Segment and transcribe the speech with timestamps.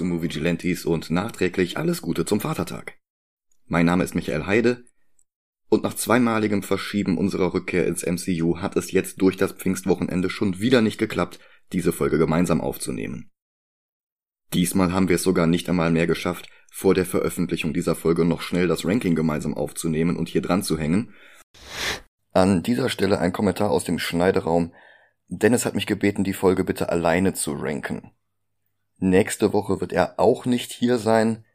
[0.00, 2.96] Zu Movie Gelantes und nachträglich alles Gute zum Vatertag.
[3.66, 4.82] Mein Name ist Michael Heide
[5.68, 10.58] und nach zweimaligem Verschieben unserer Rückkehr ins MCU hat es jetzt durch das Pfingstwochenende schon
[10.58, 11.38] wieder nicht geklappt,
[11.74, 13.30] diese Folge gemeinsam aufzunehmen.
[14.54, 18.40] Diesmal haben wir es sogar nicht einmal mehr geschafft, vor der Veröffentlichung dieser Folge noch
[18.40, 21.12] schnell das Ranking gemeinsam aufzunehmen und hier dran zu hängen.
[22.32, 24.72] An dieser Stelle ein Kommentar aus dem Schneideraum.
[25.28, 28.12] Dennis hat mich gebeten, die Folge bitte alleine zu ranken.
[29.02, 31.46] Nächste Woche wird er auch nicht hier sein.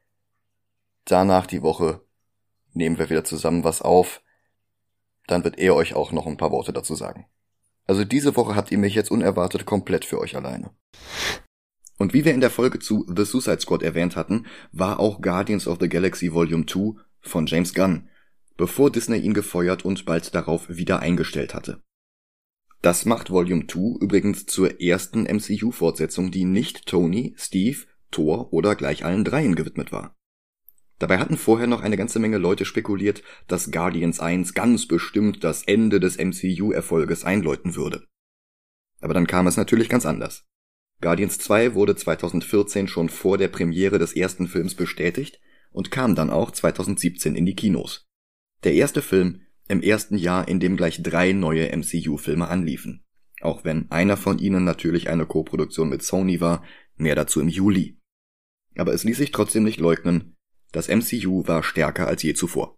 [1.05, 2.02] Danach die Woche
[2.73, 4.23] nehmen wir wieder zusammen was auf.
[5.27, 7.27] Dann wird er euch auch noch ein paar Worte dazu sagen.
[7.85, 10.71] Also diese Woche habt ihr mich jetzt unerwartet komplett für euch alleine.
[11.99, 15.68] Und wie wir in der Folge zu The Suicide Squad erwähnt hatten, war auch Guardians
[15.68, 18.10] of the Galaxy Volume 2 von James Gunn,
[18.57, 21.84] bevor Disney ihn gefeuert und bald darauf wieder eingestellt hatte.
[22.86, 27.80] Das macht Volume 2 übrigens zur ersten MCU-Fortsetzung, die nicht Tony, Steve,
[28.12, 30.16] Thor oder gleich allen dreien gewidmet war.
[31.00, 35.63] Dabei hatten vorher noch eine ganze Menge Leute spekuliert, dass Guardians 1 ganz bestimmt das
[35.63, 38.06] Ende des MCU-Erfolges einläuten würde.
[39.02, 40.46] Aber dann kam es natürlich ganz anders.
[41.02, 45.40] Guardians 2 wurde 2014 schon vor der Premiere des ersten Films bestätigt
[45.72, 48.06] und kam dann auch 2017 in die Kinos.
[48.63, 53.04] Der erste Film im ersten Jahr, in dem gleich drei neue MCU-Filme anliefen.
[53.41, 56.63] Auch wenn einer von ihnen natürlich eine Koproduktion mit Sony war,
[56.96, 57.99] mehr dazu im Juli.
[58.77, 60.35] Aber es ließ sich trotzdem nicht leugnen,
[60.72, 62.77] das MCU war stärker als je zuvor.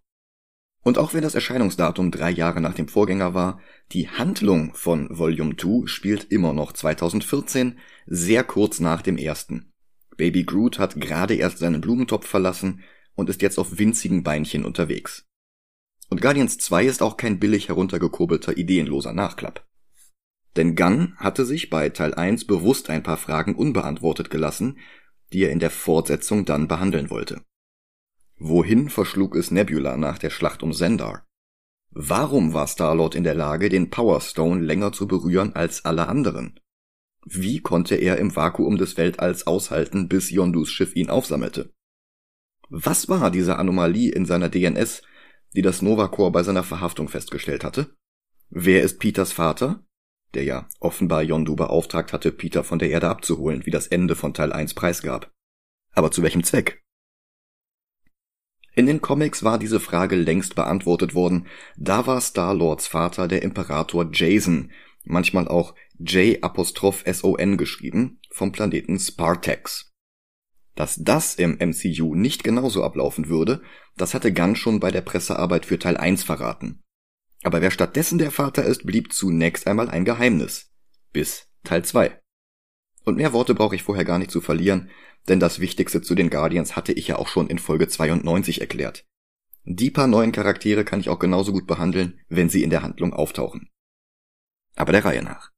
[0.84, 3.60] Und auch wenn das Erscheinungsdatum drei Jahre nach dem Vorgänger war,
[3.92, 9.72] die Handlung von Volume 2 spielt immer noch 2014, sehr kurz nach dem ersten.
[10.16, 12.82] Baby Groot hat gerade erst seinen Blumentopf verlassen
[13.14, 15.27] und ist jetzt auf winzigen Beinchen unterwegs.
[16.08, 19.66] Und Guardians 2 ist auch kein billig heruntergekurbelter, ideenloser Nachklapp.
[20.56, 24.78] Denn Gunn hatte sich bei Teil 1 bewusst ein paar Fragen unbeantwortet gelassen,
[25.32, 27.42] die er in der Fortsetzung dann behandeln wollte.
[28.38, 31.26] Wohin verschlug es Nebula nach der Schlacht um Zendar?
[31.90, 36.60] Warum war Starlord in der Lage, den Power Stone länger zu berühren als alle anderen?
[37.24, 41.72] Wie konnte er im Vakuum des Weltalls aushalten, bis Yondus Schiff ihn aufsammelte?
[42.70, 45.02] Was war diese Anomalie in seiner DNS,
[45.54, 47.94] die das Nova Corps bei seiner Verhaftung festgestellt hatte?
[48.50, 49.84] Wer ist Peters Vater?
[50.34, 54.34] Der ja offenbar Yondu beauftragt hatte, Peter von der Erde abzuholen, wie das Ende von
[54.34, 55.32] Teil 1 preisgab.
[55.92, 56.82] Aber zu welchem Zweck?
[58.74, 64.08] In den Comics war diese Frage längst beantwortet worden, da war Star-Lords Vater der Imperator
[64.12, 64.70] Jason,
[65.02, 69.87] manchmal auch J-Son geschrieben, vom Planeten Spartax.
[70.78, 73.62] Dass das im MCU nicht genauso ablaufen würde,
[73.96, 76.84] das hatte Gunn schon bei der Pressearbeit für Teil 1 verraten.
[77.42, 80.70] Aber wer stattdessen der Vater ist, blieb zunächst einmal ein Geheimnis.
[81.12, 82.20] Bis Teil 2.
[83.04, 84.88] Und mehr Worte brauche ich vorher gar nicht zu verlieren,
[85.26, 89.04] denn das Wichtigste zu den Guardians hatte ich ja auch schon in Folge 92 erklärt.
[89.64, 93.12] Die paar neuen Charaktere kann ich auch genauso gut behandeln, wenn sie in der Handlung
[93.12, 93.68] auftauchen.
[94.76, 95.50] Aber der Reihe nach.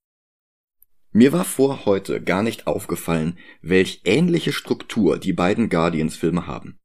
[1.12, 6.78] Mir war vor heute gar nicht aufgefallen, welch ähnliche Struktur die beiden Guardians-Filme haben.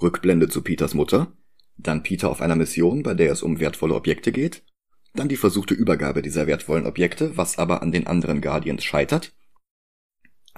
[0.00, 1.32] Rückblende zu Peters Mutter,
[1.76, 4.62] dann Peter auf einer Mission, bei der es um wertvolle Objekte geht,
[5.14, 9.32] dann die versuchte Übergabe dieser wertvollen Objekte, was aber an den anderen Guardians scheitert,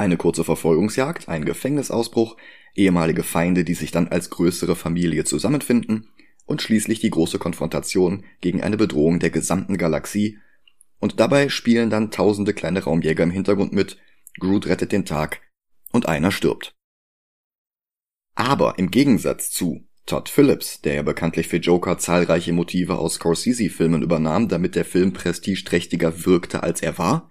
[0.01, 2.39] eine kurze Verfolgungsjagd, ein Gefängnisausbruch,
[2.75, 6.09] ehemalige Feinde, die sich dann als größere Familie zusammenfinden
[6.47, 10.39] und schließlich die große Konfrontation gegen eine Bedrohung der gesamten Galaxie.
[11.01, 13.99] Und dabei spielen dann tausende kleine Raumjäger im Hintergrund mit,
[14.39, 15.41] Groot rettet den Tag
[15.91, 16.75] und einer stirbt.
[18.35, 24.03] Aber im Gegensatz zu Todd Phillips, der ja bekanntlich für Joker zahlreiche Motive aus Scorsese-Filmen
[24.03, 27.31] übernahm, damit der Film prestigeträchtiger wirkte, als er war,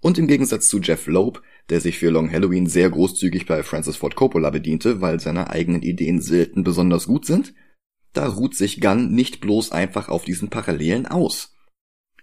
[0.00, 3.96] und im Gegensatz zu Jeff Loeb, der sich für Long Halloween sehr großzügig bei Francis
[3.96, 7.52] Ford Coppola bediente, weil seine eigenen Ideen selten besonders gut sind,
[8.12, 11.57] da ruht sich Gunn nicht bloß einfach auf diesen Parallelen aus.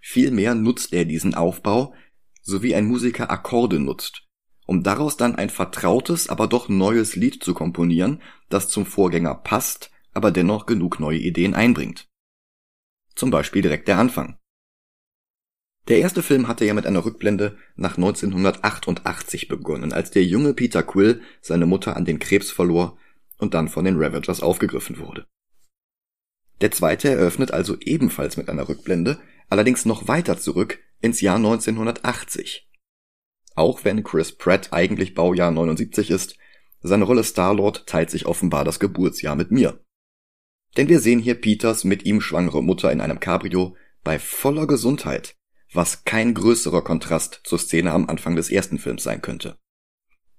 [0.08, 1.96] Vielmehr nutzt er diesen Aufbau,
[2.44, 4.28] so wie ein Musiker Akkorde nutzt,
[4.68, 9.90] um daraus dann ein vertrautes, aber doch neues Lied zu komponieren, das zum Vorgänger passt,
[10.14, 12.08] aber dennoch genug neue Ideen einbringt.
[13.16, 14.38] Zum Beispiel direkt der Anfang.
[15.88, 20.84] Der erste Film hatte ja mit einer Rückblende nach 1988 begonnen, als der junge Peter
[20.84, 23.00] Quill seine Mutter an den Krebs verlor
[23.40, 25.26] und dann von den Ravagers aufgegriffen wurde.
[26.62, 29.20] Der zweite eröffnet also ebenfalls mit einer Rückblende,
[29.50, 32.70] allerdings noch weiter zurück ins Jahr 1980.
[33.56, 36.38] Auch wenn Chris Pratt eigentlich Baujahr 79 ist,
[36.82, 39.84] seine Rolle Star-Lord teilt sich offenbar das Geburtsjahr mit mir.
[40.78, 45.36] Denn wir sehen hier Peters mit ihm schwangere Mutter in einem Cabrio bei voller Gesundheit
[45.76, 49.58] was kein größerer Kontrast zur Szene am Anfang des ersten Films sein könnte.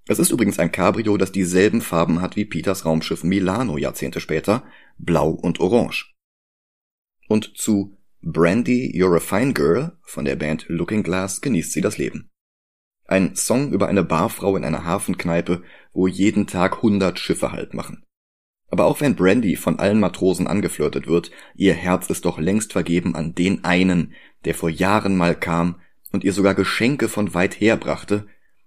[0.08, 4.64] Es ist übrigens ein Cabrio, das dieselben Farben hat wie Peters Raumschiff Milano Jahrzehnte später,
[4.98, 6.14] blau und orange.
[7.28, 7.95] Und zu
[8.28, 12.28] Brandy, You're a Fine Girl von der Band Looking Glass genießt sie das Leben.
[13.06, 15.62] Ein Song über eine Barfrau in einer Hafenkneipe,
[15.92, 18.02] wo jeden Tag hundert Schiffe Halt machen.
[18.68, 23.14] Aber auch wenn Brandy von allen Matrosen angeflirtet wird, ihr Herz ist doch längst vergeben
[23.14, 24.12] an den einen,
[24.44, 25.80] der vor Jahren mal kam
[26.10, 28.26] und ihr sogar Geschenke von weit her brachte,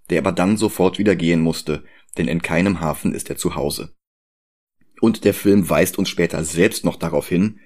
[0.10, 1.84] der aber dann sofort wieder gehen musste,
[2.18, 3.94] denn in keinem Hafen ist er zu Hause.
[5.02, 7.60] Und der Film weist uns später selbst noch darauf hin,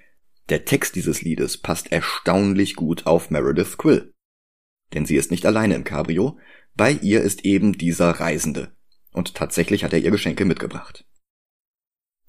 [0.49, 4.13] der Text dieses Liedes passt erstaunlich gut auf Meredith Quill.
[4.93, 6.37] Denn sie ist nicht alleine im Cabrio,
[6.75, 8.75] bei ihr ist eben dieser Reisende,
[9.11, 11.05] und tatsächlich hat er ihr Geschenke mitgebracht.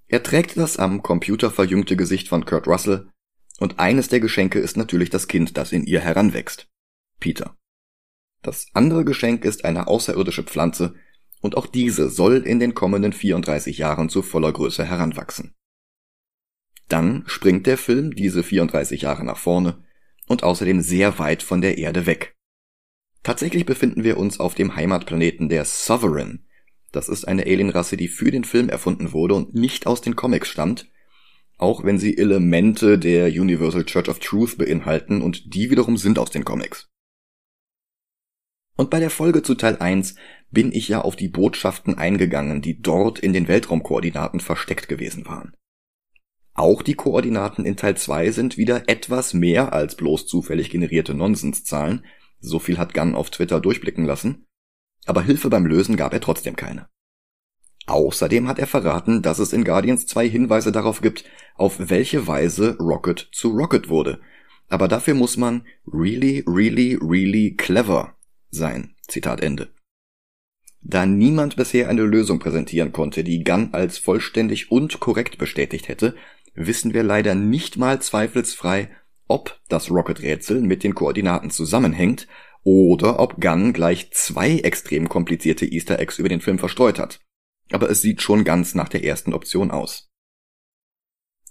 [0.07, 3.09] Er trägt das am Computer verjüngte Gesicht von Kurt Russell,
[3.59, 6.69] und eines der Geschenke ist natürlich das Kind, das in ihr heranwächst.
[7.21, 7.57] Peter.
[8.43, 10.95] Das andere Geschenk ist eine außerirdische Pflanze,
[11.41, 15.55] und auch diese soll in den kommenden 34 Jahren zu voller Größe heranwachsen.
[16.89, 19.85] Dann springt der Film diese 34 Jahre nach vorne
[20.27, 22.35] und außerdem sehr weit von der Erde weg.
[23.23, 26.47] Tatsächlich befinden wir uns auf dem Heimatplaneten der Sovereign,
[26.95, 30.49] das ist eine Alienrasse, die für den Film erfunden wurde und nicht aus den Comics
[30.49, 30.89] stammt,
[31.59, 36.31] auch wenn sie Elemente der Universal Church of Truth beinhalten und die wiederum sind aus
[36.31, 36.89] den Comics.
[38.77, 40.15] Und bei der Folge zu Teil 1
[40.53, 45.53] bin ich ja auf die Botschaften eingegangen, die dort in den Weltraumkoordinaten versteckt gewesen waren.
[46.55, 52.05] Auch die Koordinaten in Teil 2 sind wieder etwas mehr als bloß zufällig generierte Nonsenszahlen,
[52.39, 54.47] so viel hat Gunn auf Twitter durchblicken lassen,
[55.05, 56.89] aber Hilfe beim Lösen gab er trotzdem keine.
[57.87, 61.25] Außerdem hat er verraten, dass es in Guardians 2 Hinweise darauf gibt,
[61.57, 64.21] auf welche Weise Rocket zu Rocket wurde.
[64.69, 68.17] Aber dafür muss man really, really, really clever
[68.51, 68.95] sein.
[69.07, 69.69] Zitat Ende.
[70.81, 76.15] Da niemand bisher eine Lösung präsentieren konnte, die Gunn als vollständig und korrekt bestätigt hätte,
[76.55, 78.91] wissen wir leider nicht mal zweifelsfrei,
[79.27, 82.29] ob das Rocket-Rätsel mit den Koordinaten zusammenhängt
[82.63, 87.21] oder ob Gunn gleich zwei extrem komplizierte Easter Eggs über den Film verstreut hat.
[87.71, 90.09] Aber es sieht schon ganz nach der ersten Option aus.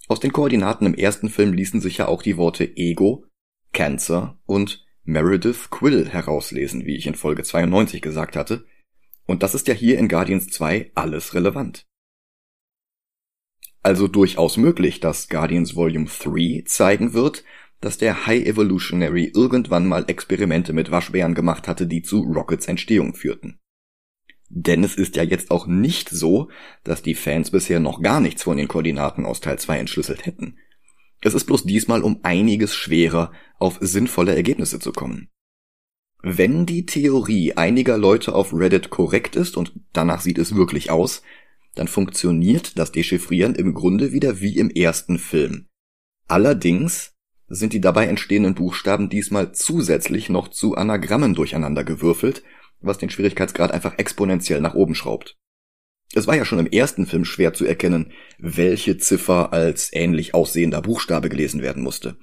[0.07, 3.25] Aus den Koordinaten im ersten Film ließen sich ja auch die Worte Ego,
[3.71, 8.65] Cancer und Meredith Quill herauslesen, wie ich in Folge 92 gesagt hatte.
[9.25, 11.85] Und das ist ja hier in Guardians 2 alles relevant.
[13.83, 17.43] Also durchaus möglich, dass Guardians Volume 3 zeigen wird,
[17.81, 23.13] dass der High Evolutionary irgendwann mal Experimente mit Waschbären gemacht hatte, die zu Rockets Entstehung
[23.13, 23.59] führten.
[24.47, 26.49] Denn es ist ja jetzt auch nicht so,
[26.85, 30.57] dass die Fans bisher noch gar nichts von den Koordinaten aus Teil 2 entschlüsselt hätten.
[31.19, 35.29] Es ist bloß diesmal um einiges schwerer, auf sinnvolle Ergebnisse zu kommen.
[36.21, 41.21] Wenn die Theorie einiger Leute auf Reddit korrekt ist, und danach sieht es wirklich aus,
[41.75, 45.67] dann funktioniert das Dechiffrieren im Grunde wieder wie im ersten Film.
[46.27, 47.13] Allerdings
[47.47, 52.43] sind die dabei entstehenden Buchstaben diesmal zusätzlich noch zu Anagrammen durcheinander gewürfelt,
[52.79, 55.37] was den Schwierigkeitsgrad einfach exponentiell nach oben schraubt.
[56.13, 60.81] Es war ja schon im ersten Film schwer zu erkennen, welche Ziffer als ähnlich aussehender
[60.81, 62.17] Buchstabe gelesen werden musste,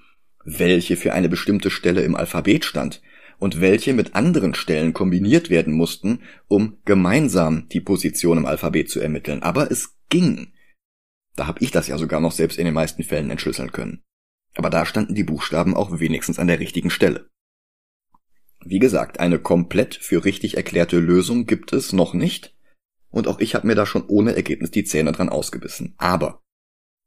[0.45, 3.03] welche für eine bestimmte Stelle im Alphabet stand
[3.41, 9.01] und welche mit anderen Stellen kombiniert werden mussten, um gemeinsam die Position im Alphabet zu
[9.01, 9.43] ermitteln.
[9.43, 10.53] Aber es ging.
[11.35, 14.03] Da habe ich das ja sogar noch selbst in den meisten Fällen entschlüsseln können.
[14.55, 17.29] Aber da standen die Buchstaben auch wenigstens an der richtigen Stelle.
[18.65, 22.55] Wie gesagt, eine komplett für richtig erklärte Lösung gibt es noch nicht,
[23.11, 25.95] und auch ich habe mir da schon ohne Ergebnis die Zähne dran ausgebissen.
[25.99, 26.43] Aber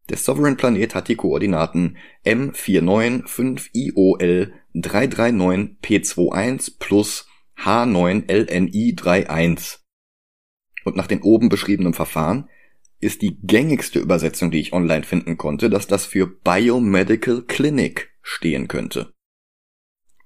[0.09, 1.95] der Sovereign Planet hat die Koordinaten
[2.25, 9.77] M495IOL 339P21 plus H9LNI31.
[10.83, 12.49] Und nach dem oben beschriebenen Verfahren
[12.99, 18.67] ist die gängigste Übersetzung, die ich online finden konnte, dass das für Biomedical Clinic stehen
[18.67, 19.13] könnte.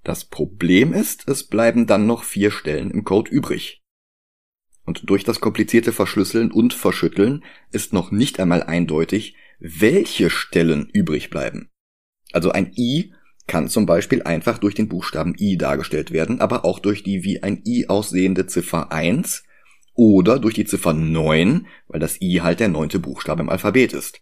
[0.04, 3.84] Das Problem ist, es bleiben dann noch vier Stellen im Code übrig.
[4.86, 11.30] Und durch das komplizierte Verschlüsseln und Verschütteln ist noch nicht einmal eindeutig, welche Stellen übrig
[11.30, 11.70] bleiben.
[12.32, 13.14] Also ein I
[13.48, 17.42] kann zum Beispiel einfach durch den Buchstaben I dargestellt werden, aber auch durch die wie
[17.44, 19.44] ein I aussehende Ziffer 1
[19.94, 24.22] oder durch die Ziffer 9, weil das I halt der neunte Buchstabe im Alphabet ist.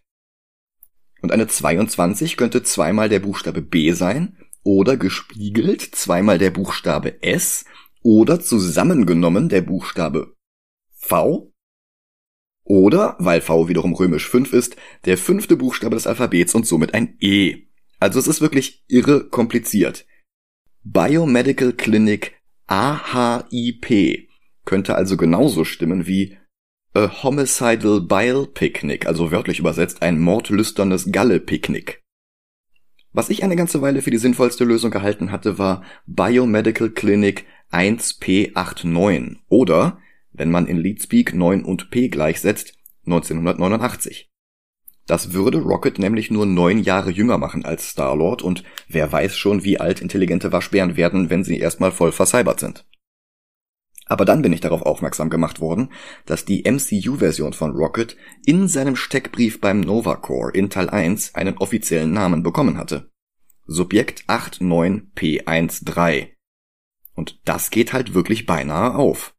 [1.22, 7.64] Und eine 22 könnte zweimal der Buchstabe B sein oder gespiegelt zweimal der Buchstabe S
[8.02, 10.34] oder zusammengenommen der Buchstabe
[10.92, 11.52] V
[12.66, 17.16] oder, weil V wiederum römisch 5 ist, der fünfte Buchstabe des Alphabets und somit ein
[17.20, 17.62] E.
[18.00, 20.04] Also es ist wirklich irre kompliziert.
[20.82, 22.34] Biomedical Clinic
[22.66, 24.28] AHIP
[24.64, 26.36] könnte also genauso stimmen wie
[26.92, 32.02] A Homicidal Bile Picnic, also wörtlich übersetzt ein mordlüsternes Galle-Picknick.
[33.12, 39.36] Was ich eine ganze Weile für die sinnvollste Lösung gehalten hatte, war Biomedical Clinic 1P89
[39.48, 39.98] oder,
[40.36, 42.74] wenn man in Leadspeak 9 und P gleichsetzt,
[43.06, 44.30] 1989.
[45.06, 49.62] Das würde Rocket nämlich nur neun Jahre jünger machen als Star-Lord und wer weiß schon,
[49.62, 52.84] wie alt intelligente Waschbären werden, wenn sie erstmal voll vercybert sind.
[54.06, 55.92] Aber dann bin ich darauf aufmerksam gemacht worden,
[56.26, 61.58] dass die MCU-Version von Rocket in seinem Steckbrief beim Nova Core in Teil 1 einen
[61.58, 63.10] offiziellen Namen bekommen hatte.
[63.66, 66.28] Subjekt 89P13.
[67.14, 69.35] Und das geht halt wirklich beinahe auf.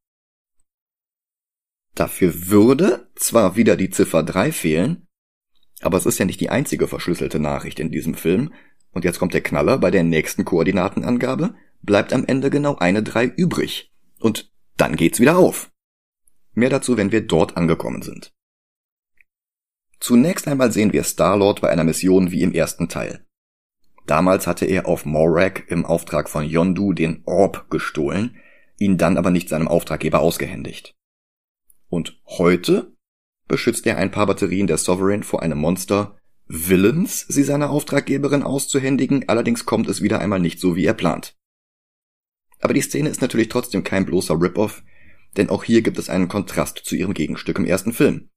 [1.98, 5.08] Dafür würde zwar wieder die Ziffer 3 fehlen,
[5.82, 8.54] aber es ist ja nicht die einzige verschlüsselte Nachricht in diesem Film.
[8.92, 13.26] Und jetzt kommt der Knaller, bei der nächsten Koordinatenangabe bleibt am Ende genau eine 3
[13.26, 13.92] übrig.
[14.20, 15.72] Und dann geht's wieder auf.
[16.54, 18.32] Mehr dazu, wenn wir dort angekommen sind.
[20.00, 23.26] Zunächst einmal sehen wir Star-Lord bei einer Mission wie im ersten Teil.
[24.06, 28.38] Damals hatte er auf Morak im Auftrag von Yondu den Orb gestohlen,
[28.78, 30.97] ihn dann aber nicht seinem Auftraggeber ausgehändigt.
[31.90, 32.94] Und heute
[33.48, 36.18] beschützt er ein paar Batterien der Sovereign vor einem Monster,
[36.48, 41.36] willens, sie seiner Auftraggeberin auszuhändigen, allerdings kommt es wieder einmal nicht so, wie er plant.
[42.60, 44.84] Aber die Szene ist natürlich trotzdem kein bloßer Rip-Off,
[45.36, 48.30] denn auch hier gibt es einen Kontrast zu ihrem Gegenstück im ersten Film.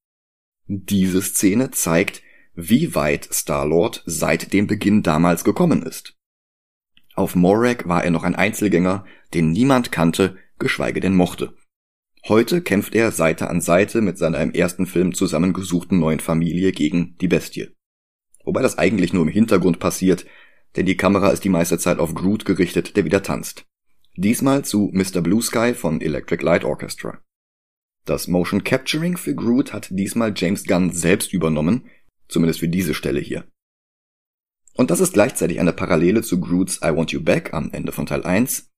[0.66, 2.22] Diese Szene zeigt,
[2.54, 6.16] wie weit Star-Lord seit dem Beginn damals gekommen ist.
[7.14, 9.04] Auf Morak war er noch ein Einzelgänger,
[9.34, 11.54] den niemand kannte, geschweige denn mochte.
[12.28, 17.16] Heute kämpft er Seite an Seite mit seiner im ersten Film zusammengesuchten neuen Familie gegen
[17.18, 17.68] die Bestie.
[18.44, 20.26] Wobei das eigentlich nur im Hintergrund passiert,
[20.76, 23.66] denn die Kamera ist die meiste Zeit auf Groot gerichtet, der wieder tanzt.
[24.16, 25.22] Diesmal zu Mr.
[25.22, 27.18] Blue Sky von Electric Light Orchestra.
[28.04, 31.88] Das Motion Capturing für Groot hat diesmal James Gunn selbst übernommen,
[32.28, 33.44] zumindest für diese Stelle hier.
[34.74, 38.06] Und das ist gleichzeitig eine Parallele zu Groots I Want You Back am Ende von
[38.06, 38.70] Teil 1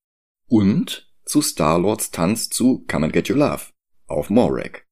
[0.47, 3.65] und zu Star-Lords Tanz zu Come and Get Your Love
[4.07, 4.85] auf Morak.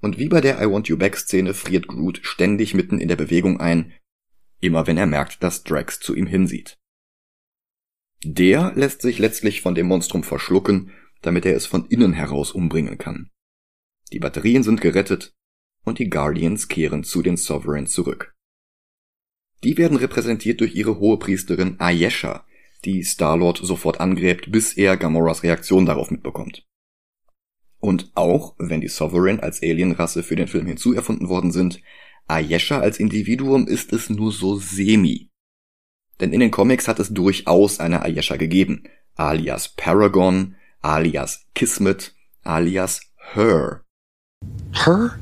[0.00, 3.16] Und wie bei der I Want You Back Szene friert Groot ständig mitten in der
[3.16, 3.92] Bewegung ein,
[4.60, 6.78] immer wenn er merkt, dass Drax zu ihm hinsieht.
[8.24, 10.92] Der lässt sich letztlich von dem Monstrum verschlucken,
[11.22, 13.30] damit er es von innen heraus umbringen kann.
[14.12, 15.34] Die Batterien sind gerettet
[15.84, 18.34] und die Guardians kehren zu den Sovereigns zurück.
[19.64, 22.46] Die werden repräsentiert durch ihre Hohepriesterin Ayesha,
[22.86, 26.64] die Star-Lord sofort angräbt, bis er Gamoras Reaktion darauf mitbekommt.
[27.80, 31.82] Und auch wenn die Sovereign als Alienrasse für den Film hinzuerfunden worden sind,
[32.26, 35.30] Ayesha als Individuum ist es nur so semi.
[36.20, 43.00] Denn in den Comics hat es durchaus eine Ayesha gegeben, alias Paragon, alias Kismet, alias
[43.34, 43.82] Her.
[44.72, 45.18] Her?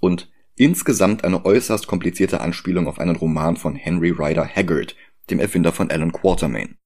[0.00, 4.94] Und insgesamt eine äußerst komplizierte Anspielung auf einen Roman von Henry Rider Haggard,
[5.32, 6.76] dem Erfinder von Alan Quatermain.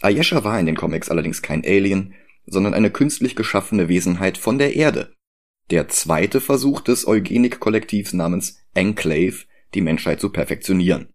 [0.00, 2.14] Ayesha war in den Comics allerdings kein Alien,
[2.46, 5.14] sondern eine künstlich geschaffene Wesenheit von der Erde.
[5.70, 11.08] Der zweite Versuch des Eugenik-Kollektivs namens Enclave, die Menschheit zu perfektionieren.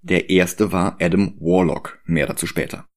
[0.00, 2.88] Der erste war Adam Warlock, mehr dazu später.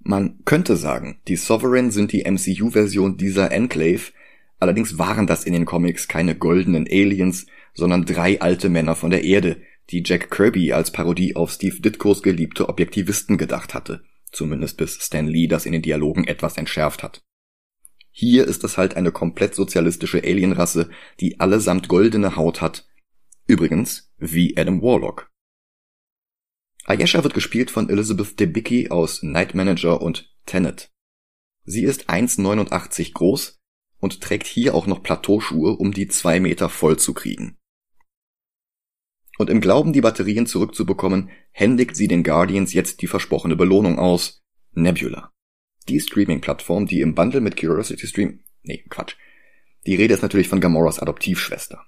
[0.00, 4.12] Man könnte sagen, die Sovereign sind die MCU-Version dieser Enclave,
[4.58, 9.24] allerdings waren das in den Comics keine goldenen Aliens, sondern drei alte Männer von der
[9.24, 9.60] Erde,
[9.90, 15.26] die Jack Kirby als Parodie auf Steve Ditkos geliebte Objektivisten gedacht hatte, zumindest bis Stan
[15.26, 17.22] Lee das in den Dialogen etwas entschärft hat.
[18.10, 20.88] Hier ist es halt eine komplett sozialistische Alienrasse,
[21.20, 22.86] die allesamt goldene Haut hat.
[23.46, 25.30] Übrigens, wie Adam Warlock.
[26.84, 30.92] Ayesha wird gespielt von Elizabeth Debicki aus Night Manager und Tenet.
[31.64, 33.60] Sie ist 1,89 groß
[33.98, 37.56] und trägt hier auch noch Plateauschuhe, um die zwei Meter voll zu kriegen.
[39.38, 44.44] Und im Glauben, die Batterien zurückzubekommen, händigt sie den Guardians jetzt die versprochene Belohnung aus.
[44.72, 45.32] Nebula.
[45.88, 49.16] Die Streaming-Plattform, die im Bundle mit Curiosity Stream, nee, Quatsch.
[49.86, 51.84] Die Rede ist natürlich von Gamoras Adoptivschwester,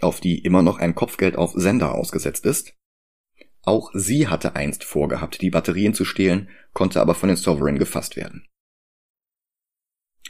[0.00, 2.74] auf die immer noch ein Kopfgeld auf Sender ausgesetzt ist.
[3.62, 8.16] Auch sie hatte einst vorgehabt, die Batterien zu stehlen, konnte aber von den Sovereign gefasst
[8.16, 8.46] werden.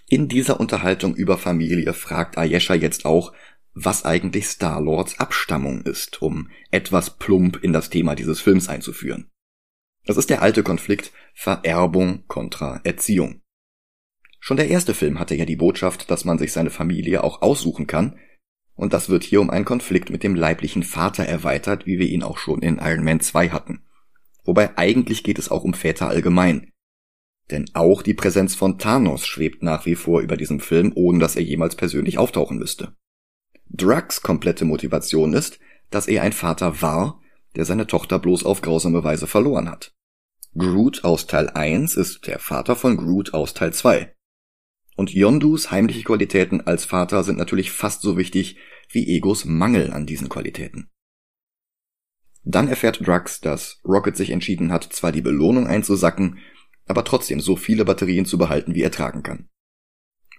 [0.09, 3.33] In dieser Unterhaltung über Familie fragt Ayesha jetzt auch,
[3.75, 9.31] was eigentlich Star-Lords Abstammung ist, um etwas plump in das Thema dieses Films einzuführen.
[10.05, 13.43] Das ist der alte Konflikt Vererbung kontra Erziehung.
[14.41, 17.87] Schon der erste Film hatte ja die Botschaft, dass man sich seine Familie auch aussuchen
[17.87, 18.19] kann,
[18.75, 22.23] und das wird hier um einen Konflikt mit dem leiblichen Vater erweitert, wie wir ihn
[22.23, 23.85] auch schon in Iron Man 2 hatten.
[24.45, 26.73] Wobei eigentlich geht es auch um Väter allgemein.
[27.51, 31.37] Denn auch die Präsenz von Thanos schwebt nach wie vor über diesem Film, ohne dass
[31.37, 32.97] er jemals persönlich auftauchen müsste.
[33.71, 35.59] Drax komplette Motivation ist,
[35.91, 37.21] dass er ein Vater war,
[37.57, 39.95] der seine Tochter bloß auf grausame Weise verloren hat.
[40.57, 44.15] Groot aus Teil 1 ist der Vater von Groot aus Teil 2.
[44.97, 48.59] Und Yondus heimliche Qualitäten als Vater sind natürlich fast so wichtig
[48.91, 50.91] wie Egos Mangel an diesen Qualitäten.
[52.43, 56.39] Dann erfährt Drax, dass Rocket sich entschieden hat, zwar die Belohnung einzusacken,
[56.87, 59.49] aber trotzdem so viele Batterien zu behalten, wie er tragen kann.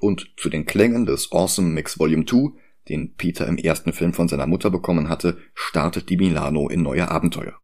[0.02, 2.52] Und zu den Klängen des Awesome Mix Volume 2,
[2.90, 7.10] den Peter im ersten Film von seiner Mutter bekommen hatte, startet die Milano in neue
[7.10, 7.60] Abenteuer.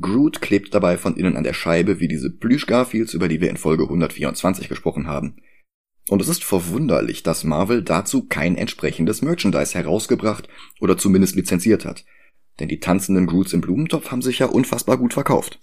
[0.00, 3.58] Groot klebt dabei von innen an der Scheibe wie diese Plüsch-Garfields, über die wir in
[3.58, 5.36] Folge 124 gesprochen haben.
[6.08, 10.48] Und es ist verwunderlich, dass Marvel dazu kein entsprechendes Merchandise herausgebracht
[10.80, 12.04] oder zumindest lizenziert hat.
[12.58, 15.60] Denn die tanzenden Groots im Blumentopf haben sich ja unfassbar gut verkauft.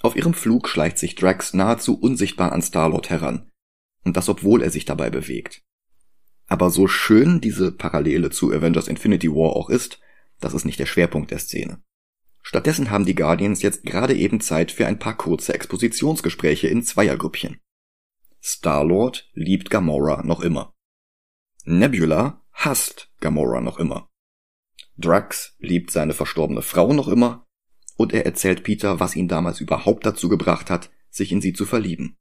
[0.00, 3.50] Auf ihrem Flug schleicht sich Drax nahezu unsichtbar an Starlord heran.
[4.04, 5.62] Und das obwohl er sich dabei bewegt.
[6.46, 10.00] Aber so schön diese Parallele zu Avengers Infinity War auch ist,
[10.40, 11.82] das ist nicht der Schwerpunkt der Szene.
[12.42, 17.60] Stattdessen haben die Guardians jetzt gerade eben Zeit für ein paar kurze Expositionsgespräche in Zweiergrüppchen.
[18.40, 20.72] Star-Lord liebt Gamora noch immer.
[21.64, 24.08] Nebula hasst Gamora noch immer.
[24.96, 27.44] Drax liebt seine verstorbene Frau noch immer
[27.96, 31.66] und er erzählt Peter, was ihn damals überhaupt dazu gebracht hat, sich in sie zu
[31.66, 32.16] verlieben.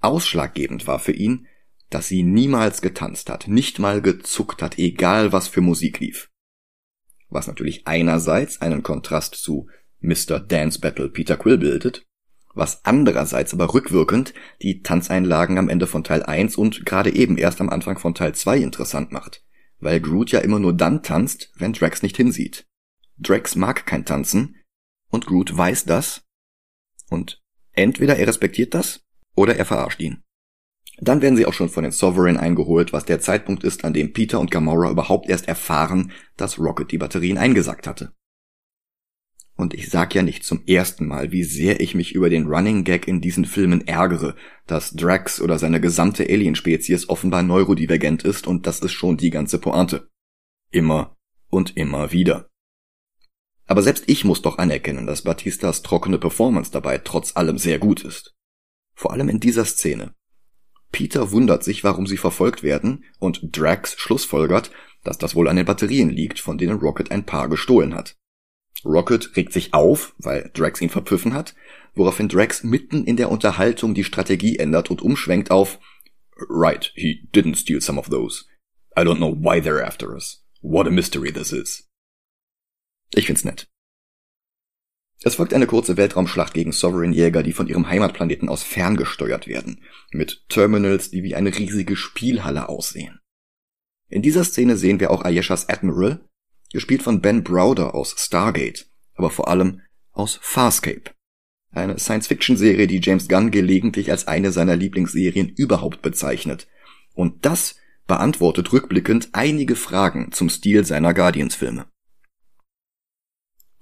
[0.00, 1.46] Ausschlaggebend war für ihn,
[1.94, 6.30] dass sie niemals getanzt hat, nicht mal gezuckt hat, egal was für Musik lief.
[7.28, 9.68] Was natürlich einerseits einen Kontrast zu
[10.00, 10.40] Mr.
[10.40, 12.06] Dance Battle Peter Quill bildet,
[12.54, 17.60] was andererseits aber rückwirkend die Tanzeinlagen am Ende von Teil 1 und gerade eben erst
[17.60, 19.44] am Anfang von Teil 2 interessant macht,
[19.78, 22.66] weil Groot ja immer nur dann tanzt, wenn Drax nicht hinsieht.
[23.18, 24.56] Drax mag kein Tanzen,
[25.12, 26.24] und Groot weiß das
[27.10, 27.40] und
[27.72, 29.04] entweder er respektiert das
[29.36, 30.22] oder er verarscht ihn.
[31.02, 34.12] Dann werden sie auch schon von den Sovereign eingeholt, was der Zeitpunkt ist, an dem
[34.12, 38.12] Peter und Gamora überhaupt erst erfahren, dass Rocket die Batterien eingesackt hatte.
[39.56, 42.84] Und ich sag ja nicht zum ersten Mal, wie sehr ich mich über den Running
[42.84, 44.36] Gag in diesen Filmen ärgere,
[44.68, 49.58] dass Drax oder seine gesamte Alienspezies offenbar neurodivergent ist und das ist schon die ganze
[49.58, 50.08] Pointe.
[50.70, 51.16] Immer
[51.48, 52.48] und immer wieder.
[53.66, 58.04] Aber selbst ich muss doch anerkennen, dass Batistas trockene Performance dabei trotz allem sehr gut
[58.04, 58.36] ist.
[58.94, 60.14] Vor allem in dieser Szene.
[60.92, 64.70] Peter wundert sich, warum sie verfolgt werden, und Drax schlussfolgert,
[65.02, 68.16] dass das wohl an den Batterien liegt, von denen Rocket ein paar gestohlen hat.
[68.84, 71.54] Rocket regt sich auf, weil Drax ihn verpfiffen hat,
[71.94, 75.78] woraufhin Drax mitten in der Unterhaltung die Strategie ändert und umschwenkt auf
[76.48, 78.44] Right, he didn't steal some of those.
[78.96, 80.44] I don't know why they're after us.
[80.60, 81.88] What a mystery this is.
[83.14, 83.71] Ich find's nett.
[85.24, 90.44] Es folgt eine kurze Weltraumschlacht gegen Sovereign-Jäger, die von ihrem Heimatplaneten aus ferngesteuert werden, mit
[90.48, 93.20] Terminals, die wie eine riesige Spielhalle aussehen.
[94.08, 96.28] In dieser Szene sehen wir auch Ayeshas Admiral,
[96.72, 99.80] gespielt von Ben Browder aus Stargate, aber vor allem
[100.10, 101.12] aus Farscape.
[101.70, 106.66] Eine Science-Fiction-Serie, die James Gunn gelegentlich als eine seiner Lieblingsserien überhaupt bezeichnet.
[107.14, 111.86] Und das beantwortet rückblickend einige Fragen zum Stil seiner Guardians-Filme.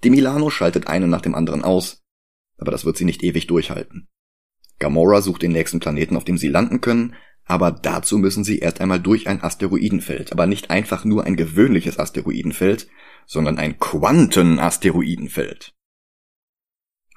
[0.03, 2.03] Die Milano schaltet einen nach dem anderen aus,
[2.57, 4.07] aber das wird sie nicht ewig durchhalten.
[4.79, 8.81] Gamora sucht den nächsten Planeten, auf dem sie landen können, aber dazu müssen sie erst
[8.81, 12.87] einmal durch ein Asteroidenfeld, aber nicht einfach nur ein gewöhnliches Asteroidenfeld,
[13.25, 15.73] sondern ein Quantenasteroidenfeld.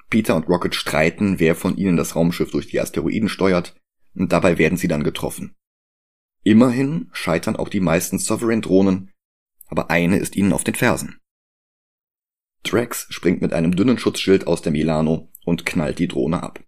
[0.09, 3.75] Peter und Rocket streiten, wer von ihnen das Raumschiff durch die Asteroiden steuert,
[4.13, 5.55] und dabei werden sie dann getroffen.
[6.43, 9.11] Immerhin scheitern auch die meisten Sovereign-Drohnen,
[9.67, 11.19] aber eine ist ihnen auf den Fersen.
[12.69, 16.63] Drax springt mit einem dünnen Schutzschild aus der Milano und knallt die Drohne ab.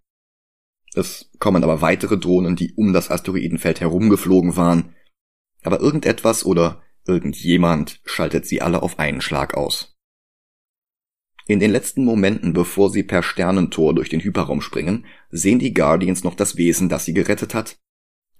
[0.94, 4.94] Es kommen aber weitere Drohnen, die um das Asteroidenfeld herumgeflogen waren,
[5.62, 9.96] aber irgendetwas oder irgendjemand schaltet sie alle auf einen Schlag aus.
[11.46, 16.22] In den letzten Momenten, bevor sie per Sternentor durch den Hyperraum springen, sehen die Guardians
[16.22, 17.78] noch das Wesen, das sie gerettet hat,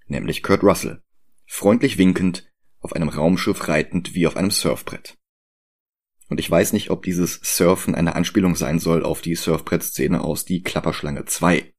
[0.06, 1.02] nämlich Kurt Russell,
[1.46, 5.16] freundlich winkend, auf einem Raumschiff reitend wie auf einem Surfbrett.
[6.28, 10.44] Und ich weiß nicht, ob dieses Surfen eine Anspielung sein soll auf die Surfbrett-Szene aus
[10.44, 11.72] Die Klapperschlange 2.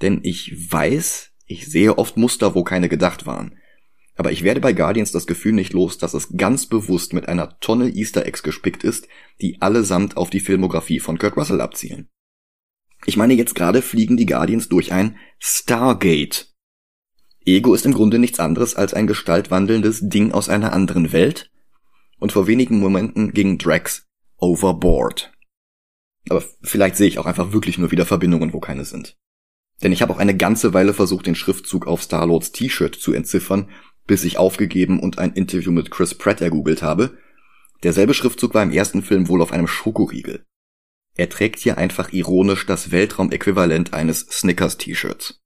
[0.00, 3.58] Denn ich weiß, ich sehe oft Muster, wo keine gedacht waren.
[4.16, 7.58] Aber ich werde bei Guardians das Gefühl nicht los, dass es ganz bewusst mit einer
[7.60, 9.06] Tonne Easter Eggs gespickt ist,
[9.40, 12.08] die allesamt auf die Filmografie von Kurt Russell abzielen.
[13.06, 16.52] Ich meine, jetzt gerade fliegen die Guardians durch ein Stargate.
[17.44, 21.50] Ego ist im Grunde nichts anderes als ein gestaltwandelndes Ding aus einer anderen Welt,
[22.18, 25.32] und vor wenigen Momenten ging Drax overboard.
[26.28, 29.16] Aber vielleicht sehe ich auch einfach wirklich nur wieder Verbindungen, wo keine sind.
[29.82, 33.70] Denn ich habe auch eine ganze Weile versucht, den Schriftzug auf Star-Lords T-Shirt zu entziffern,
[34.06, 37.16] bis ich aufgegeben und ein Interview mit Chris Pratt ergoogelt habe.
[37.82, 40.44] Derselbe Schriftzug war im ersten Film wohl auf einem Schokoriegel.
[41.14, 45.40] Er trägt hier einfach ironisch das Weltraumäquivalent eines Snickers-T-Shirts.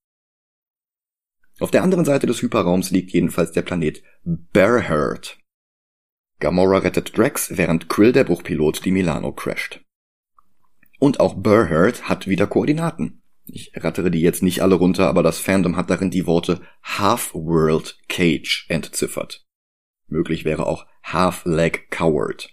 [1.61, 5.39] Auf der anderen Seite des Hyperraums liegt jedenfalls der Planet Bearhurt.
[6.43, 9.81] Gamora rettet Drax, während Krill der Bruchpilot die Milano crasht.
[10.99, 13.23] Und auch Burhurt hat wieder Koordinaten.
[13.47, 17.97] Ich rattere die jetzt nicht alle runter, aber das Fandom hat darin die Worte Half-World
[18.09, 19.47] Cage entziffert.
[20.09, 22.53] Möglich wäre auch Half-Leg Coward.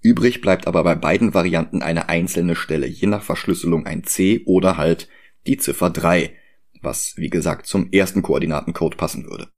[0.00, 4.78] Übrig bleibt aber bei beiden Varianten eine einzelne Stelle, je nach Verschlüsselung ein C oder
[4.78, 5.08] halt
[5.46, 6.34] die Ziffer 3,
[6.80, 9.50] was wie gesagt zum ersten Koordinatencode passen würde.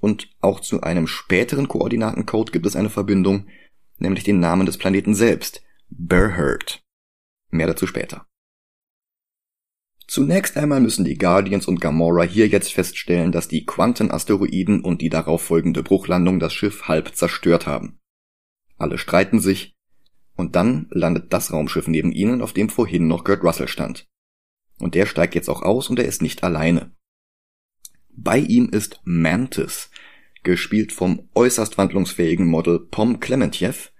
[0.00, 3.48] Und auch zu einem späteren Koordinatencode gibt es eine Verbindung,
[3.98, 6.82] nämlich den Namen des Planeten selbst, Berhurt.
[7.50, 8.26] Mehr dazu später.
[10.06, 15.10] Zunächst einmal müssen die Guardians und Gamora hier jetzt feststellen, dass die Quantenasteroiden und die
[15.10, 17.98] darauf folgende Bruchlandung das Schiff halb zerstört haben.
[18.78, 19.76] Alle streiten sich,
[20.34, 24.08] und dann landet das Raumschiff neben ihnen, auf dem vorhin noch Kurt Russell stand.
[24.78, 26.92] Und der steigt jetzt auch aus und er ist nicht alleine.
[28.20, 29.90] Bei ihm ist Mantis,
[30.42, 33.92] gespielt vom äußerst wandlungsfähigen Model Pom Klementiev,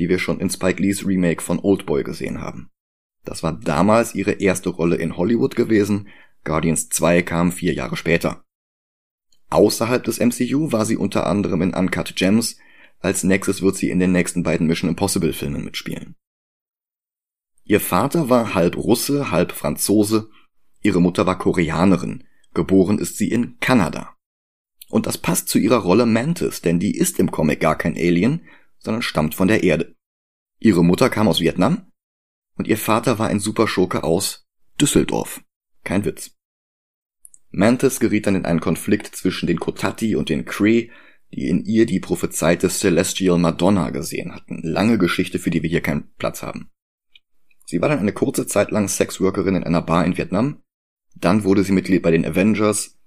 [0.00, 2.68] die wir schon in Spike Lees Remake von Oldboy gesehen haben.
[3.24, 6.08] Das war damals ihre erste Rolle in Hollywood gewesen,
[6.42, 8.42] Guardians 2 kam vier Jahre später.
[9.50, 12.56] Außerhalb des MCU war sie unter anderem in Uncut Gems,
[12.98, 16.16] als Nexus wird sie in den nächsten beiden Mission Impossible Filmen mitspielen.
[17.62, 20.28] Ihr Vater war halb Russe, halb Franzose,
[20.82, 22.24] ihre Mutter war Koreanerin,
[22.54, 24.16] geboren ist sie in Kanada.
[24.88, 28.42] Und das passt zu ihrer Rolle Mantis, denn die ist im Comic gar kein Alien,
[28.78, 29.94] sondern stammt von der Erde.
[30.58, 31.90] Ihre Mutter kam aus Vietnam
[32.56, 34.46] und ihr Vater war ein Superschurke aus
[34.80, 35.42] Düsseldorf.
[35.84, 36.36] Kein Witz.
[37.50, 40.90] Mantis geriet dann in einen Konflikt zwischen den Kotati und den Cree,
[41.32, 44.60] die in ihr die prophezeite Celestial Madonna gesehen hatten.
[44.62, 46.70] Lange Geschichte, für die wir hier keinen Platz haben.
[47.66, 50.62] Sie war dann eine kurze Zeit lang Sexworkerin in einer Bar in Vietnam.
[51.16, 52.98] Dann wurde sie Mitglied bei den Avengers.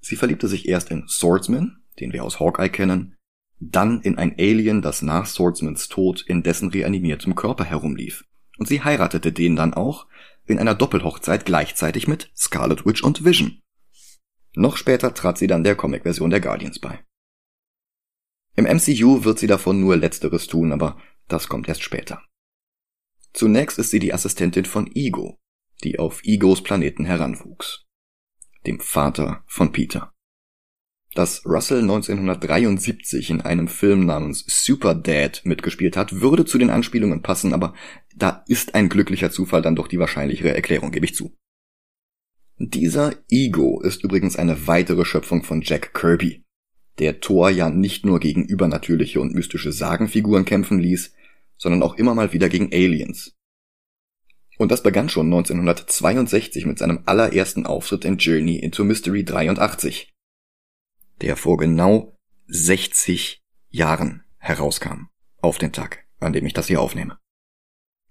[0.00, 3.16] Sie verliebte sich erst in Swordsman, den wir aus Hawkeye kennen,
[3.58, 8.24] dann in ein Alien, das nach Swordsmans Tod in dessen reanimiertem Körper herumlief.
[8.58, 10.06] Und sie heiratete den dann auch
[10.46, 13.62] in einer Doppelhochzeit gleichzeitig mit Scarlet Witch und Vision.
[14.54, 17.04] Noch später trat sie dann der Comic-Version der Guardians bei.
[18.54, 20.98] Im MCU wird sie davon nur letzteres tun, aber
[21.28, 22.22] das kommt erst später.
[23.34, 25.38] Zunächst ist sie die Assistentin von Ego,
[25.84, 27.84] die auf Egos Planeten heranwuchs.
[28.66, 30.12] Dem Vater von Peter.
[31.14, 37.22] Dass Russell 1973 in einem Film namens Super Dad mitgespielt hat, würde zu den Anspielungen
[37.22, 37.74] passen, aber
[38.14, 41.34] da ist ein glücklicher Zufall dann doch die wahrscheinlichere Erklärung, gebe ich zu.
[42.58, 46.44] Dieser Ego ist übrigens eine weitere Schöpfung von Jack Kirby,
[46.98, 51.12] der Thor ja nicht nur gegen übernatürliche und mystische Sagenfiguren kämpfen ließ,
[51.58, 53.35] sondern auch immer mal wieder gegen Aliens.
[54.58, 60.14] Und das begann schon 1962 mit seinem allerersten Auftritt in Journey into Mystery 83,
[61.20, 65.08] der vor genau 60 Jahren herauskam,
[65.40, 67.18] auf den Tag, an dem ich das hier aufnehme.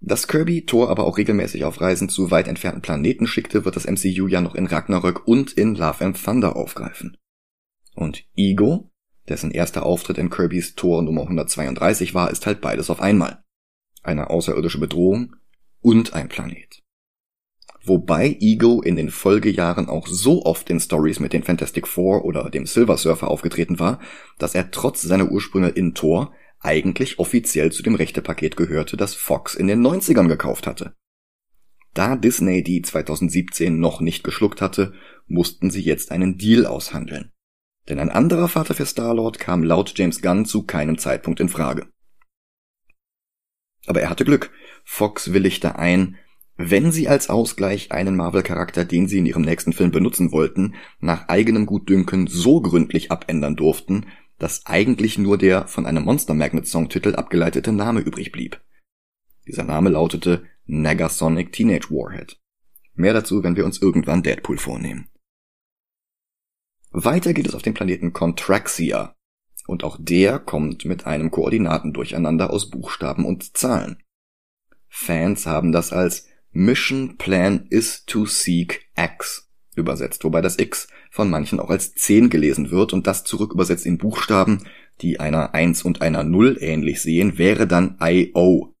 [0.00, 3.86] Dass Kirby Thor aber auch regelmäßig auf Reisen zu weit entfernten Planeten schickte, wird das
[3.86, 7.16] MCU ja noch in Ragnarök und in Love and Thunder aufgreifen
[7.96, 8.90] und Ego,
[9.28, 13.42] dessen erster Auftritt in Kirbys Tor Nummer 132 war, ist halt beides auf einmal.
[14.02, 15.34] Eine außerirdische Bedrohung
[15.86, 16.82] und ein Planet.
[17.84, 22.50] Wobei Ego in den Folgejahren auch so oft in Stories mit den Fantastic Four oder
[22.50, 24.00] dem Silver Surfer aufgetreten war,
[24.36, 29.54] dass er trotz seiner Ursprünge in Thor eigentlich offiziell zu dem Rechtepaket gehörte, das Fox
[29.54, 30.96] in den 90ern gekauft hatte.
[31.94, 34.92] Da Disney die 2017 noch nicht geschluckt hatte,
[35.28, 37.30] mussten sie jetzt einen Deal aushandeln.
[37.88, 41.86] Denn ein anderer Vater für Star-Lord kam laut James Gunn zu keinem Zeitpunkt in Frage.
[43.86, 44.50] Aber er hatte Glück.
[44.84, 46.16] Fox willigte ein,
[46.56, 51.28] wenn sie als Ausgleich einen Marvel-Charakter, den sie in ihrem nächsten Film benutzen wollten, nach
[51.28, 54.06] eigenem Gutdünken so gründlich abändern durften,
[54.38, 58.60] dass eigentlich nur der von einem Monster Magnet Songtitel abgeleitete Name übrig blieb.
[59.46, 62.38] Dieser Name lautete Negasonic Teenage Warhead.
[62.94, 65.08] Mehr dazu, wenn wir uns irgendwann Deadpool vornehmen.
[66.90, 69.15] Weiter geht es auf dem Planeten Contraxia.
[69.66, 74.02] Und auch der kommt mit einem Koordinatendurcheinander aus Buchstaben und Zahlen.
[74.88, 81.28] Fans haben das als Mission Plan is to seek X übersetzt, wobei das X von
[81.28, 84.66] manchen auch als 10 gelesen wird und das zurück übersetzt in Buchstaben,
[85.02, 88.74] die einer 1 und einer 0 ähnlich sehen, wäre dann IO.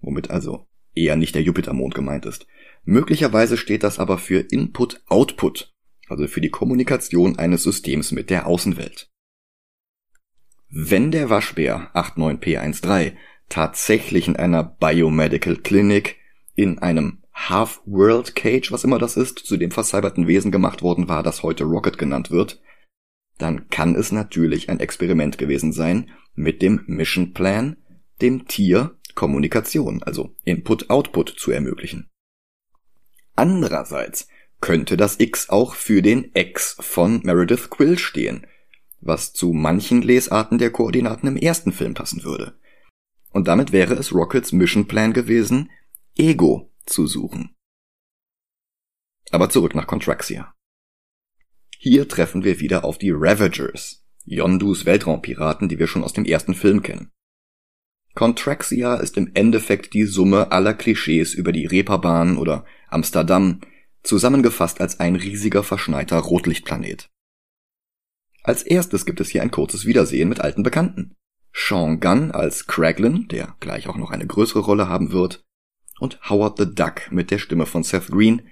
[0.00, 2.46] Womit also eher nicht der Jupitermond gemeint ist.
[2.84, 5.72] Möglicherweise steht das aber für Input-Output,
[6.08, 9.11] also für die Kommunikation eines Systems mit der Außenwelt.
[10.74, 13.12] Wenn der Waschbär 89P13
[13.50, 16.16] tatsächlich in einer Biomedical Clinic
[16.54, 21.22] in einem Half-World Cage, was immer das ist, zu dem vercyberten Wesen gemacht worden war,
[21.22, 22.62] das heute Rocket genannt wird,
[23.36, 27.76] dann kann es natürlich ein Experiment gewesen sein mit dem Mission Plan,
[28.22, 32.08] dem Tier Kommunikation, also Input-Output zu ermöglichen.
[33.36, 34.26] Andererseits
[34.62, 38.46] könnte das X auch für den X von Meredith Quill stehen,
[39.02, 42.58] was zu manchen Lesarten der Koordinaten im ersten Film passen würde.
[43.30, 45.70] Und damit wäre es Rockets Mission Plan gewesen,
[46.16, 47.54] Ego zu suchen.
[49.30, 50.54] Aber zurück nach Contraxia.
[51.78, 56.54] Hier treffen wir wieder auf die Ravagers, Yondus Weltraumpiraten, die wir schon aus dem ersten
[56.54, 57.10] Film kennen.
[58.14, 63.62] Contraxia ist im Endeffekt die Summe aller Klischees über die Reeperbahn oder Amsterdam,
[64.02, 67.08] zusammengefasst als ein riesiger verschneiter Rotlichtplanet.
[68.42, 71.16] Als erstes gibt es hier ein kurzes Wiedersehen mit alten Bekannten.
[71.52, 75.44] Sean Gunn als Craglin, der gleich auch noch eine größere Rolle haben wird,
[76.00, 78.42] und Howard the Duck mit der Stimme von Seth Green,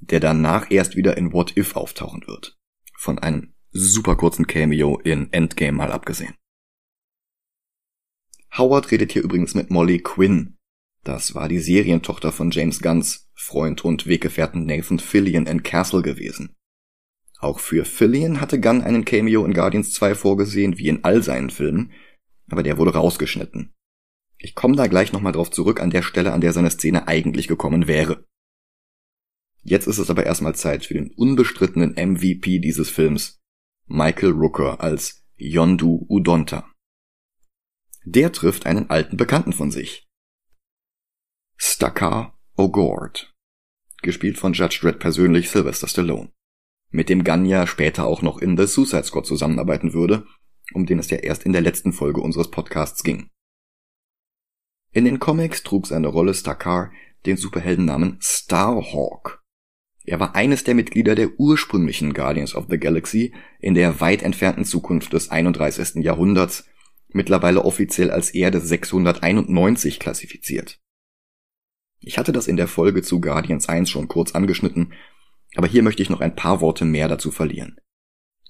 [0.00, 2.58] der danach erst wieder in What If auftauchen wird.
[2.98, 6.34] Von einem super kurzen Cameo in Endgame mal abgesehen.
[8.58, 10.58] Howard redet hier übrigens mit Molly Quinn.
[11.04, 16.54] Das war die Serientochter von James Gunns Freund und Weggefährten Nathan Fillion in Castle gewesen.
[17.42, 21.50] Auch für Fillion hatte Gunn einen Cameo in Guardians 2 vorgesehen, wie in all seinen
[21.50, 21.92] Filmen,
[22.48, 23.74] aber der wurde rausgeschnitten.
[24.38, 27.48] Ich komme da gleich nochmal drauf zurück an der Stelle, an der seine Szene eigentlich
[27.48, 28.24] gekommen wäre.
[29.64, 33.40] Jetzt ist es aber erstmal Zeit für den unbestrittenen MVP dieses Films,
[33.86, 36.70] Michael Rooker als Yondu Udonta.
[38.04, 40.08] Der trifft einen alten Bekannten von sich.
[41.56, 43.32] Stakar O'Gord.
[44.00, 46.30] Gespielt von Judge Dredd persönlich Sylvester Stallone.
[46.92, 50.26] Mit dem Gunn später auch noch in The Suicide Squad zusammenarbeiten würde,
[50.74, 53.30] um den es ja erst in der letzten Folge unseres Podcasts ging.
[54.92, 56.92] In den Comics trug seine Rolle Stakar
[57.24, 59.42] den Superheldennamen Starhawk.
[60.04, 64.66] Er war eines der Mitglieder der ursprünglichen Guardians of the Galaxy in der weit entfernten
[64.66, 66.04] Zukunft des 31.
[66.04, 66.64] Jahrhunderts
[67.08, 70.78] mittlerweile offiziell als Erde 691 klassifiziert.
[72.00, 74.92] Ich hatte das in der Folge zu Guardians 1 schon kurz angeschnitten,
[75.54, 77.76] aber hier möchte ich noch ein paar Worte mehr dazu verlieren.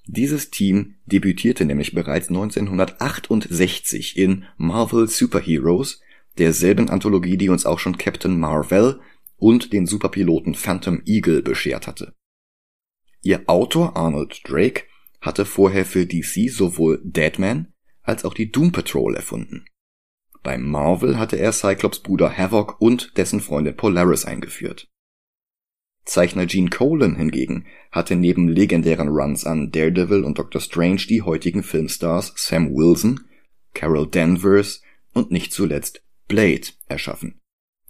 [0.06, 6.00] Dieses Team debütierte nämlich bereits 1968 in Marvel Superheroes,
[6.38, 9.00] derselben Anthologie, die uns auch schon Captain Marvel
[9.36, 12.14] und den Superpiloten Phantom Eagle beschert hatte.
[13.22, 14.84] Ihr Autor Arnold Drake
[15.20, 19.64] hatte vorher für DC sowohl Deadman als auch die Doom Patrol erfunden.
[20.42, 24.91] Bei Marvel hatte er Cyclops Bruder Havoc und dessen Freundin Polaris eingeführt.
[26.04, 31.62] Zeichner Gene Colan hingegen hatte neben legendären Runs an Daredevil und Doctor Strange die heutigen
[31.62, 33.20] Filmstars Sam Wilson,
[33.74, 37.40] Carol Danvers und nicht zuletzt Blade erschaffen.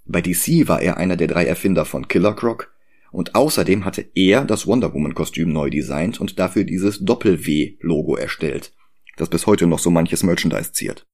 [0.04, 2.74] Bei DC war er einer der drei Erfinder von Killer Croc
[3.12, 8.74] und außerdem hatte er das Wonder Woman Kostüm neu designt und dafür dieses Doppel-W-Logo erstellt,
[9.16, 11.06] das bis heute noch so manches Merchandise ziert.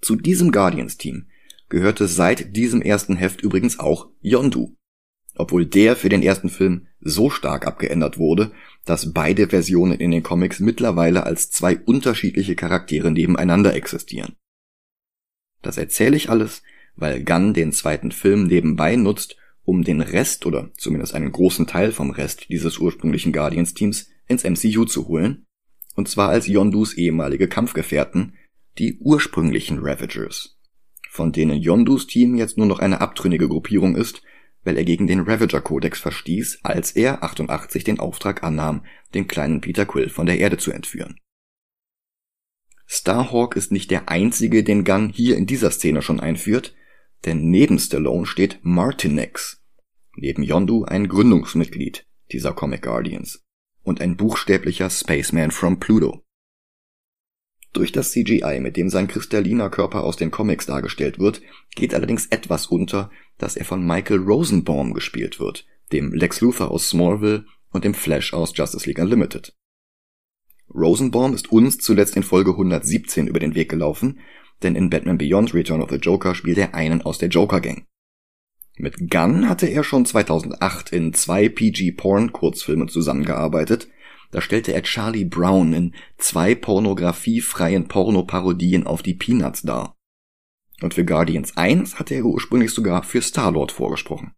[0.00, 1.28] Zu diesem Guardians-Team
[1.68, 4.74] gehörte seit diesem ersten Heft übrigens auch Yondu,
[5.34, 8.52] obwohl der für den ersten Film so stark abgeändert wurde,
[8.84, 14.34] dass beide Versionen in den Comics mittlerweile als zwei unterschiedliche Charaktere nebeneinander existieren.
[15.62, 16.62] Das erzähle ich alles,
[16.96, 21.92] weil Gunn den zweiten Film nebenbei nutzt, um den Rest oder zumindest einen großen Teil
[21.92, 25.46] vom Rest dieses ursprünglichen Guardians-Teams ins MCU zu holen
[25.94, 28.34] und zwar als Yondus ehemalige Kampfgefährten,
[28.78, 30.58] die ursprünglichen Ravagers,
[31.10, 34.22] von denen Yondus Team jetzt nur noch eine abtrünnige Gruppierung ist,
[34.64, 39.86] weil er gegen den Ravager-Kodex verstieß, als er 88 den Auftrag annahm, den kleinen Peter
[39.86, 41.18] Quill von der Erde zu entführen.
[42.86, 46.74] Starhawk ist nicht der einzige, den Gunn hier in dieser Szene schon einführt,
[47.24, 49.62] denn neben Stallone steht Martinex,
[50.16, 53.44] neben Yondu ein Gründungsmitglied dieser Comic Guardians
[53.82, 56.21] und ein buchstäblicher Spaceman from Pluto.
[57.72, 61.40] Durch das CGI, mit dem sein kristalliner Körper aus den Comics dargestellt wird,
[61.74, 66.90] geht allerdings etwas unter, dass er von Michael Rosenbaum gespielt wird, dem Lex Luthor aus
[66.90, 69.54] Smallville und dem Flash aus Justice League Unlimited.
[70.74, 74.20] Rosenbaum ist uns zuletzt in Folge 117 über den Weg gelaufen,
[74.62, 77.86] denn in Batman Beyond Return of the Joker spielt er einen aus der Joker Gang.
[78.76, 83.88] Mit Gunn hatte er schon 2008 in zwei PG-Porn-Kurzfilmen zusammengearbeitet.
[84.32, 89.94] Da stellte er Charlie Brown in zwei pornografiefreien Pornoparodien auf die Peanuts dar.
[90.80, 94.32] Und für Guardians 1 hatte er ursprünglich sogar für Star-Lord vorgesprochen.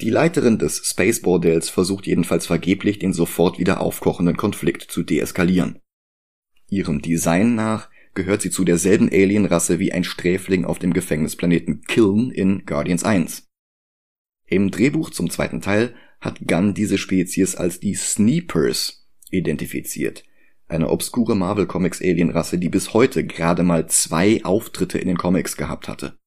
[0.00, 5.80] Die Leiterin des Space Bordells versucht jedenfalls vergeblich, den sofort wieder aufkochenden Konflikt zu deeskalieren.
[6.68, 12.30] Ihrem Design nach gehört sie zu derselben Alienrasse wie ein Sträfling auf dem Gefängnisplaneten Kiln
[12.30, 13.48] in Guardians 1.
[14.46, 20.24] Im Drehbuch zum zweiten Teil hat Gunn diese Spezies als die Sneepers identifiziert,
[20.68, 25.56] eine obskure Marvel Comics Alienrasse, die bis heute gerade mal zwei Auftritte in den Comics
[25.56, 26.18] gehabt hatte.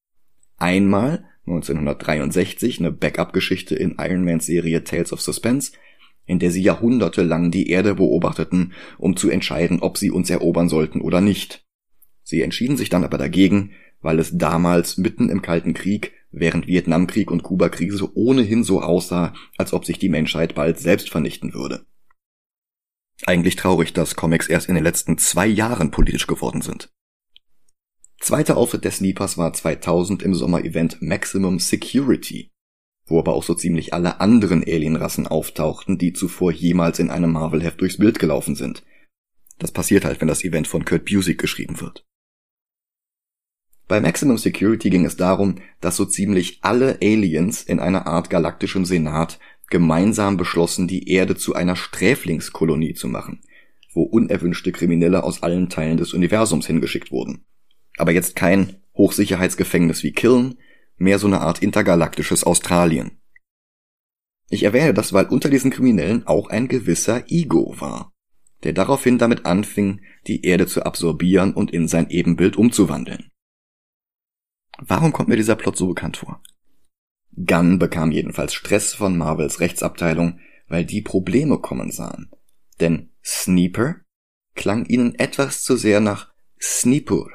[0.58, 5.72] Einmal 1963 eine Backup-Geschichte in Iron Mans Serie Tales of Suspense,
[6.26, 11.02] in der sie jahrhundertelang die Erde beobachteten, um zu entscheiden, ob sie uns erobern sollten
[11.02, 11.66] oder nicht.
[12.24, 13.72] Sie entschieden sich dann aber dagegen,
[14.02, 19.74] weil es damals mitten im Kalten Krieg, während Vietnamkrieg und Kubakrise ohnehin so aussah, als
[19.74, 21.86] ob sich die Menschheit bald selbst vernichten würde.
[23.26, 26.90] Eigentlich traurig, dass Comics erst in den letzten zwei Jahren politisch geworden sind.
[28.20, 32.52] Zweiter Auftritt der Sneepers war 2000 im Sommer-Event Maximum Security,
[33.06, 37.82] wo aber auch so ziemlich alle anderen Alienrassen auftauchten, die zuvor jemals in einem Marvel-Heft
[37.82, 38.84] durchs Bild gelaufen sind.
[39.58, 42.06] Das passiert halt, wenn das Event von Kurt Busiek geschrieben wird.
[43.90, 48.86] Bei Maximum Security ging es darum, dass so ziemlich alle Aliens in einer Art galaktischem
[48.86, 49.40] Senat
[49.72, 53.42] gemeinsam beschlossen, die Erde zu einer Sträflingskolonie zu machen,
[53.92, 57.46] wo unerwünschte Kriminelle aus allen Teilen des Universums hingeschickt wurden.
[57.98, 60.60] Aber jetzt kein Hochsicherheitsgefängnis wie Kiln,
[60.98, 63.18] mehr so eine Art intergalaktisches Australien.
[64.52, 68.14] Ich erwähne das, weil unter diesen Kriminellen auch ein gewisser Ego war,
[68.64, 73.32] der daraufhin damit anfing, die Erde zu absorbieren und in sein Ebenbild umzuwandeln.
[74.82, 76.42] Warum kommt mir dieser Plot so bekannt vor?
[77.36, 82.30] Gunn bekam jedenfalls Stress von Marvels Rechtsabteilung, weil die Probleme kommen sahen.
[82.80, 83.96] Denn Sniper
[84.56, 87.32] klang ihnen etwas zu sehr nach Snipur.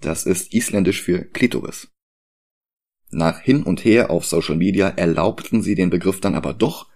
[0.00, 1.88] Das ist isländisch für Klitoris.
[3.10, 6.88] Nach hin und her auf Social Media erlaubten sie den Begriff dann aber doch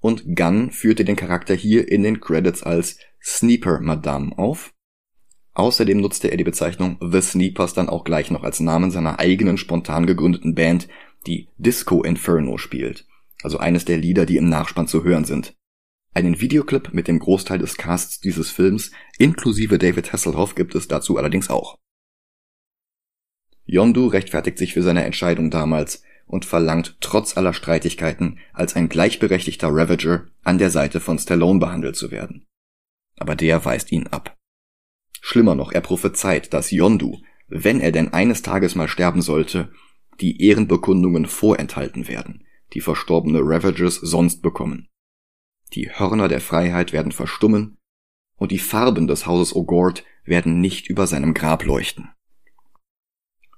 [0.00, 4.73] und Gunn führte den Charakter hier in den Credits als Sniper Madame auf
[5.54, 9.56] Außerdem nutzte er die Bezeichnung The Sneepers dann auch gleich noch als Namen seiner eigenen
[9.56, 10.88] spontan gegründeten Band,
[11.26, 13.06] die Disco Inferno spielt,
[13.42, 15.54] also eines der Lieder, die im Nachspann zu hören sind.
[16.12, 21.16] Einen Videoclip mit dem Großteil des Casts dieses Films, inklusive David Hasselhoff, gibt es dazu
[21.16, 21.78] allerdings auch.
[23.64, 29.68] Yondu rechtfertigt sich für seine Entscheidung damals und verlangt trotz aller Streitigkeiten als ein gleichberechtigter
[29.70, 32.46] Ravager an der Seite von Stallone behandelt zu werden.
[33.16, 34.36] Aber der weist ihn ab.
[35.26, 37.16] Schlimmer noch, er prophezeit, dass Yondu,
[37.48, 39.72] wenn er denn eines Tages mal sterben sollte,
[40.20, 44.90] die Ehrenbekundungen vorenthalten werden, die verstorbene Ravagers sonst bekommen.
[45.72, 47.78] Die Hörner der Freiheit werden verstummen
[48.36, 52.10] und die Farben des Hauses O'Gord werden nicht über seinem Grab leuchten.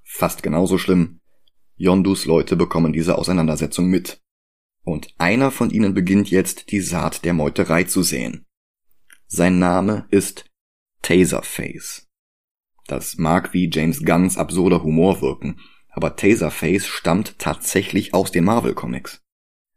[0.05, 1.19] Fast genauso schlimm,
[1.75, 4.21] Yondus Leute bekommen diese Auseinandersetzung mit.
[4.83, 8.45] Und einer von ihnen beginnt jetzt die Saat der Meuterei zu säen.
[9.27, 10.45] Sein Name ist
[11.01, 12.07] Taserface.
[12.87, 18.73] Das mag wie James Gunns absurder Humor wirken, aber Taserface stammt tatsächlich aus den Marvel
[18.73, 19.21] Comics.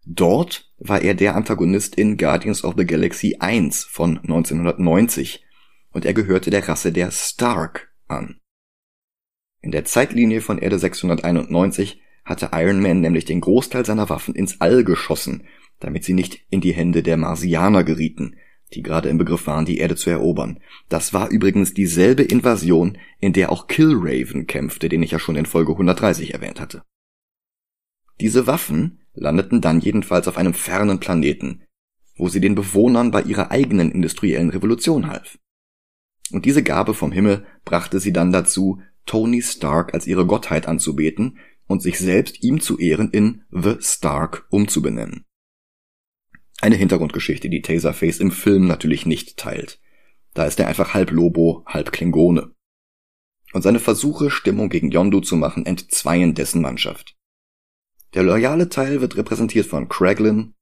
[0.06, 5.44] Dort war er der Antagonist in Guardians of the Galaxy 1 von 1990
[5.92, 8.40] und er gehörte der Rasse der Stark an.
[9.61, 14.61] In der Zeitlinie von Erde 691 hatte Iron Man nämlich den Großteil seiner Waffen ins
[14.61, 15.46] All geschossen,
[15.80, 18.37] damit sie nicht in die Hände der Marsianer gerieten,
[18.74, 20.61] die gerade im Begriff waren, die Erde zu erobern.
[20.88, 25.46] Das war übrigens dieselbe Invasion, in der auch Killraven kämpfte, den ich ja schon in
[25.46, 26.83] Folge 130 erwähnt hatte.
[28.20, 31.62] Diese Waffen landeten dann jedenfalls auf einem fernen Planeten,
[32.16, 35.38] wo sie den Bewohnern bei ihrer eigenen industriellen Revolution half.
[36.30, 41.38] Und diese Gabe vom Himmel brachte sie dann dazu, Tony Stark als ihre Gottheit anzubeten
[41.66, 45.24] und sich selbst ihm zu Ehren in The Stark umzubenennen.
[46.61, 49.80] Eine Hintergrundgeschichte, die Taserface im Film natürlich nicht teilt.
[50.34, 52.54] Da ist er einfach halb Lobo, halb Klingone.
[53.52, 57.16] Und seine Versuche, Stimmung gegen Yondu zu machen, entzweien dessen Mannschaft.
[58.14, 60.54] Der loyale Teil wird repräsentiert von Kraglin.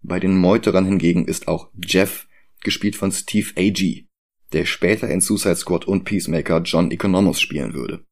[0.00, 2.28] Bei den Meuterern hingegen ist auch Jeff,
[2.60, 4.06] gespielt von Steve Agee,
[4.52, 8.04] der später in Suicide Squad und Peacemaker John Economos spielen würde.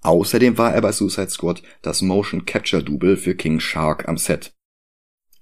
[0.00, 4.52] Außerdem war er bei Suicide Squad das Motion Capture Double für King Shark am Set.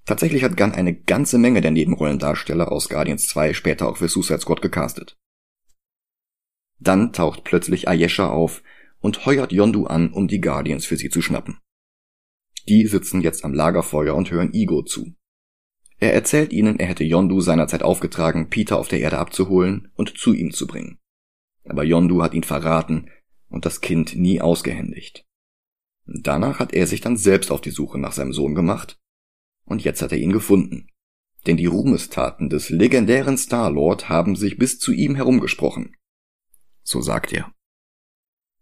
[0.07, 4.41] Tatsächlich hat Gunn eine ganze Menge der Nebenrollendarsteller aus Guardians 2 später auch für Suicide
[4.41, 5.19] Squad gecastet.
[6.79, 8.63] Dann taucht plötzlich Ayesha auf
[9.01, 11.59] und heuert Yondu an, um die Guardians für sie zu schnappen.
[12.69, 15.15] Die sitzen jetzt am Lagerfeuer und hören Ego zu.
[15.99, 20.33] Er erzählt ihnen, er hätte Yondu seinerzeit aufgetragen, Peter auf der Erde abzuholen und zu
[20.33, 20.99] ihm zu bringen.
[21.65, 23.11] Aber Yondu hat ihn verraten,
[23.49, 25.27] und das Kind nie ausgehändigt.
[26.07, 28.99] Danach hat er sich dann selbst auf die Suche nach seinem Sohn gemacht
[29.71, 30.89] und jetzt hat er ihn gefunden.
[31.47, 35.97] Denn die Ruhmestaten des legendären Star-Lord haben sich bis zu ihm herumgesprochen.
[36.83, 37.55] So sagt er.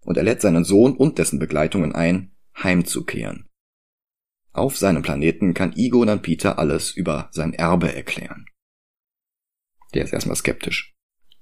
[0.05, 3.49] Und er lädt seinen Sohn und dessen Begleitungen ein, heimzukehren.
[4.53, 8.45] Auf seinem Planeten kann Igo dann Peter alles über sein Erbe erklären.
[9.95, 10.95] Der ist erstmal skeptisch,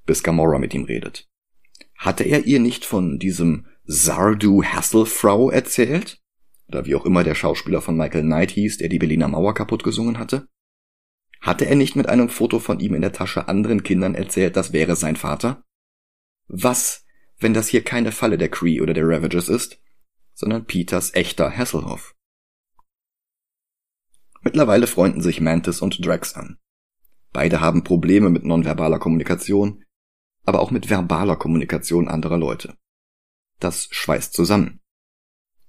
[0.06, 1.28] bis Gamora mit ihm redet.
[1.96, 6.22] Hatte er ihr nicht von diesem Sardu Hasselfrau erzählt?
[6.68, 9.84] Oder wie auch immer der Schauspieler von Michael Knight hieß, der die Berliner Mauer kaputt
[9.84, 10.48] gesungen hatte?
[11.40, 14.72] Hatte er nicht mit einem Foto von ihm in der Tasche anderen Kindern erzählt, das
[14.72, 15.64] wäre sein Vater?
[16.48, 17.04] Was,
[17.38, 19.80] wenn das hier keine Falle der Cree oder der Ravagers ist,
[20.34, 22.14] sondern Peters echter Hasselhoff?
[24.42, 26.58] Mittlerweile freunden sich Mantis und Drax an.
[27.32, 29.84] Beide haben Probleme mit nonverbaler Kommunikation,
[30.44, 32.76] aber auch mit verbaler Kommunikation anderer Leute.
[33.58, 34.80] Das schweißt zusammen.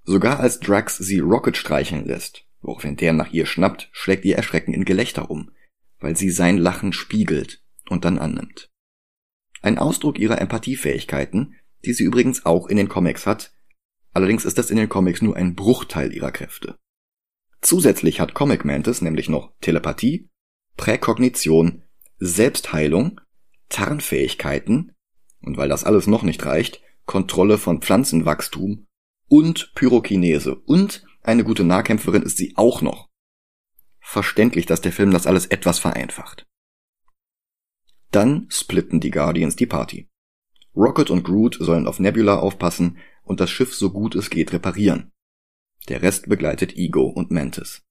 [0.09, 4.73] Sogar als Drax sie Rocket streicheln lässt, woraufhin der nach ihr schnappt, schlägt ihr Erschrecken
[4.73, 5.51] in Gelächter um,
[5.99, 8.69] weil sie sein Lachen spiegelt und dann annimmt.
[9.61, 13.51] Ein Ausdruck ihrer Empathiefähigkeiten, die sie übrigens auch in den Comics hat,
[14.13, 16.77] allerdings ist das in den Comics nur ein Bruchteil ihrer Kräfte.
[17.59, 20.29] Zusätzlich hat Comic Mantis nämlich noch Telepathie,
[20.77, 21.83] Präkognition,
[22.17, 23.19] Selbstheilung,
[23.67, 24.93] Tarnfähigkeiten
[25.41, 28.86] und weil das alles noch nicht reicht, Kontrolle von Pflanzenwachstum
[29.27, 33.09] und Pyrokinese und eine gute Nahkämpferin ist sie auch noch.
[33.99, 36.45] Verständlich, dass der Film das alles etwas vereinfacht.
[38.11, 40.09] Dann splitten die Guardians die Party.
[40.75, 45.11] Rocket und Groot sollen auf Nebula aufpassen und das Schiff so gut es geht reparieren.
[45.89, 47.83] Der Rest begleitet Ego und Mantis.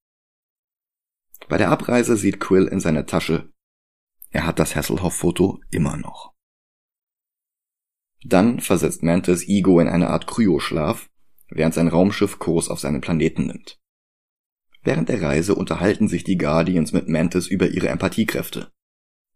[1.49, 3.53] Bei der Abreise sieht Quill in seine Tasche.
[4.31, 6.35] Er hat das Hasselhoff-Foto immer noch.
[8.25, 11.09] Dann versetzt Mantis Ego in eine Art Kryoschlaf,
[11.49, 13.79] während sein Raumschiff Kurs auf seinen Planeten nimmt.
[14.83, 18.71] Während der Reise unterhalten sich die Guardians mit Mantis über ihre Empathiekräfte.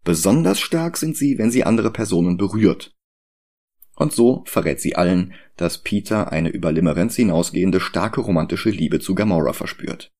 [0.05, 2.95] Besonders stark sind sie, wenn sie andere Personen berührt.
[3.97, 9.15] Und so verrät sie allen, dass Peter eine über Limerenz hinausgehende starke romantische Liebe zu
[9.15, 10.11] Gamora verspürt.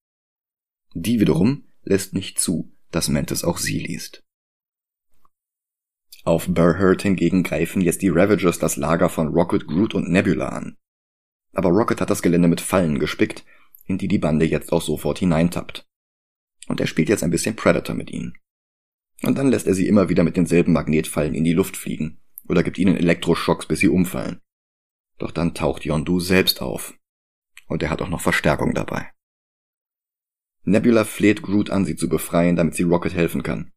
[0.95, 4.23] Die wiederum lässt nicht zu, dass Mantis auch sie liest.
[6.25, 10.77] Auf Burhurt hingegen greifen jetzt die Ravagers das Lager von Rocket, Groot und Nebula an.
[11.53, 13.45] Aber Rocket hat das Gelände mit Fallen gespickt,
[13.85, 15.87] in die die Bande jetzt auch sofort hineintappt.
[16.69, 18.35] Und er spielt jetzt ein bisschen Predator mit ihnen.
[19.23, 22.63] Und dann lässt er sie immer wieder mit denselben Magnetfallen in die Luft fliegen oder
[22.63, 24.41] gibt ihnen Elektroschocks, bis sie umfallen.
[25.19, 26.95] Doch dann taucht Yondu selbst auf.
[27.67, 29.11] Und er hat auch noch Verstärkung dabei.
[30.65, 33.73] Nebula fleht Groot an, sie zu befreien, damit sie Rocket helfen kann.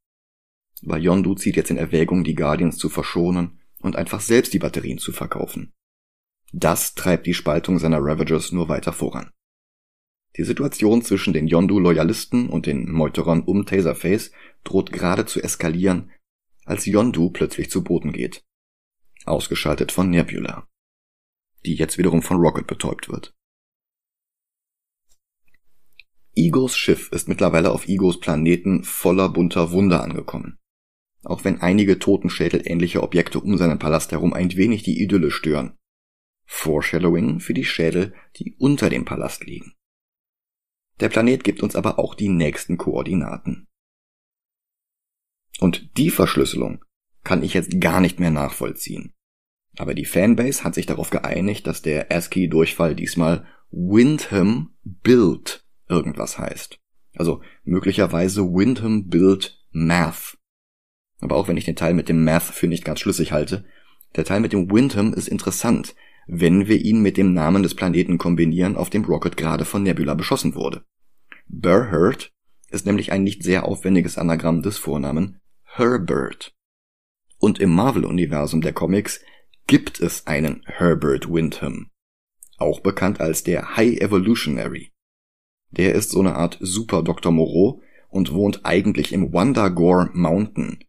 [0.83, 4.97] Aber Yondu zieht jetzt in Erwägung, die Guardians zu verschonen und einfach selbst die Batterien
[4.97, 5.73] zu verkaufen.
[6.55, 9.31] Das treibt die Spaltung seiner Ravagers nur weiter voran.
[10.37, 14.31] Die Situation zwischen den Yondu-Loyalisten und den Meuterern um Taserface
[14.63, 16.11] droht gerade zu eskalieren,
[16.63, 18.45] als Yondu plötzlich zu Boden geht.
[19.25, 20.67] Ausgeschaltet von Nebula.
[21.65, 23.33] Die jetzt wiederum von Rocket betäubt wird.
[26.35, 30.59] Igos Schiff ist mittlerweile auf Igos Planeten voller bunter Wunder angekommen.
[31.23, 35.77] Auch wenn einige Totenschädel ähnliche Objekte um seinen Palast herum ein wenig die Idylle stören.
[36.55, 39.73] Foreshadowing für die Schädel, die unter dem Palast liegen.
[40.99, 43.67] Der Planet gibt uns aber auch die nächsten Koordinaten.
[45.59, 46.85] Und die Verschlüsselung
[47.23, 49.13] kann ich jetzt gar nicht mehr nachvollziehen.
[49.77, 56.79] Aber die Fanbase hat sich darauf geeinigt, dass der ASCII-Durchfall diesmal Windham Build irgendwas heißt.
[57.15, 60.37] Also möglicherweise Windham Build Math.
[61.19, 63.65] Aber auch wenn ich den Teil mit dem Math für nicht ganz schlüssig halte,
[64.15, 65.95] der Teil mit dem Windham ist interessant,
[66.27, 70.13] wenn wir ihn mit dem Namen des Planeten kombinieren, auf dem Rocket gerade von Nebula
[70.13, 70.83] beschossen wurde.
[71.47, 72.31] Burhurt
[72.69, 76.55] ist nämlich ein nicht sehr aufwendiges Anagramm des Vornamen Herbert.
[77.37, 79.21] Und im Marvel-Universum der Comics
[79.67, 81.89] gibt es einen Herbert Windham,
[82.57, 84.91] auch bekannt als der High Evolutionary.
[85.71, 87.31] Der ist so eine Art Super Dr.
[87.31, 90.83] Moreau und wohnt eigentlich im Wondagore Mountain,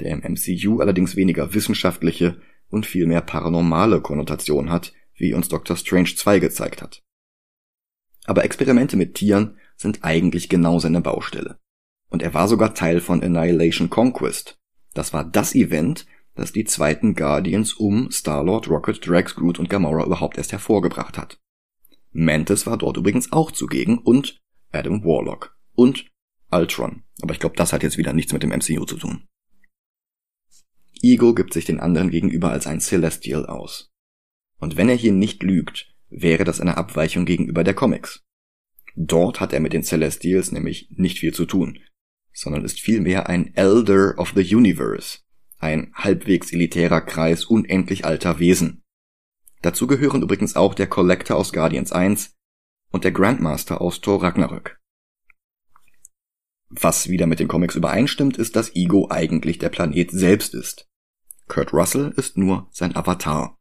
[0.00, 5.76] der im MCU allerdings weniger wissenschaftliche und viel mehr paranormale Konnotation hat, wie uns Dr.
[5.76, 7.02] Strange 2 gezeigt hat.
[8.26, 11.58] Aber Experimente mit Tieren sind eigentlich genau seine Baustelle.
[12.08, 14.58] Und er war sogar Teil von Annihilation Conquest.
[14.94, 20.04] Das war das Event, das die zweiten Guardians um Star-Lord, Rocket, Drax, Groot und Gamora
[20.04, 21.40] überhaupt erst hervorgebracht hat.
[22.12, 24.40] Mantis war dort übrigens auch zugegen und
[24.72, 26.06] Adam Warlock und
[26.50, 27.02] Ultron.
[27.20, 29.26] Aber ich glaube, das hat jetzt wieder nichts mit dem MCU zu tun.
[31.04, 33.92] Ego gibt sich den anderen gegenüber als ein Celestial aus.
[34.58, 38.24] Und wenn er hier nicht lügt, wäre das eine Abweichung gegenüber der Comics.
[38.96, 41.78] Dort hat er mit den Celestials nämlich nicht viel zu tun,
[42.32, 45.18] sondern ist vielmehr ein Elder of the Universe,
[45.58, 48.82] ein halbwegs elitärer Kreis unendlich alter Wesen.
[49.60, 52.34] Dazu gehören übrigens auch der Collector aus Guardians 1
[52.90, 54.80] und der Grandmaster aus Thor Ragnarök.
[56.70, 60.88] Was wieder mit den Comics übereinstimmt, ist, dass Ego eigentlich der Planet selbst ist.
[61.46, 63.58] Kurt Russell ist nur sein Avatar,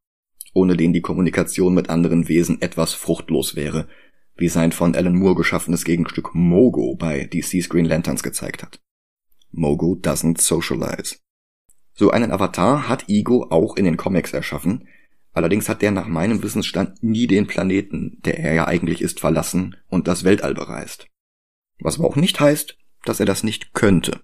[0.54, 3.88] ohne den die Kommunikation mit anderen Wesen etwas fruchtlos wäre,
[4.36, 8.80] wie sein von Alan Moore geschaffenes Gegenstück Mogo bei DC's Green Lanterns gezeigt hat.
[9.52, 11.18] Mogo doesn't socialize.
[11.94, 14.88] So einen Avatar hat Ego auch in den Comics erschaffen,
[15.32, 19.76] allerdings hat der nach meinem Wissensstand nie den Planeten, der er ja eigentlich ist, verlassen
[19.90, 21.08] und das Weltall bereist.
[21.80, 24.22] Was aber auch nicht heißt, dass er das nicht könnte.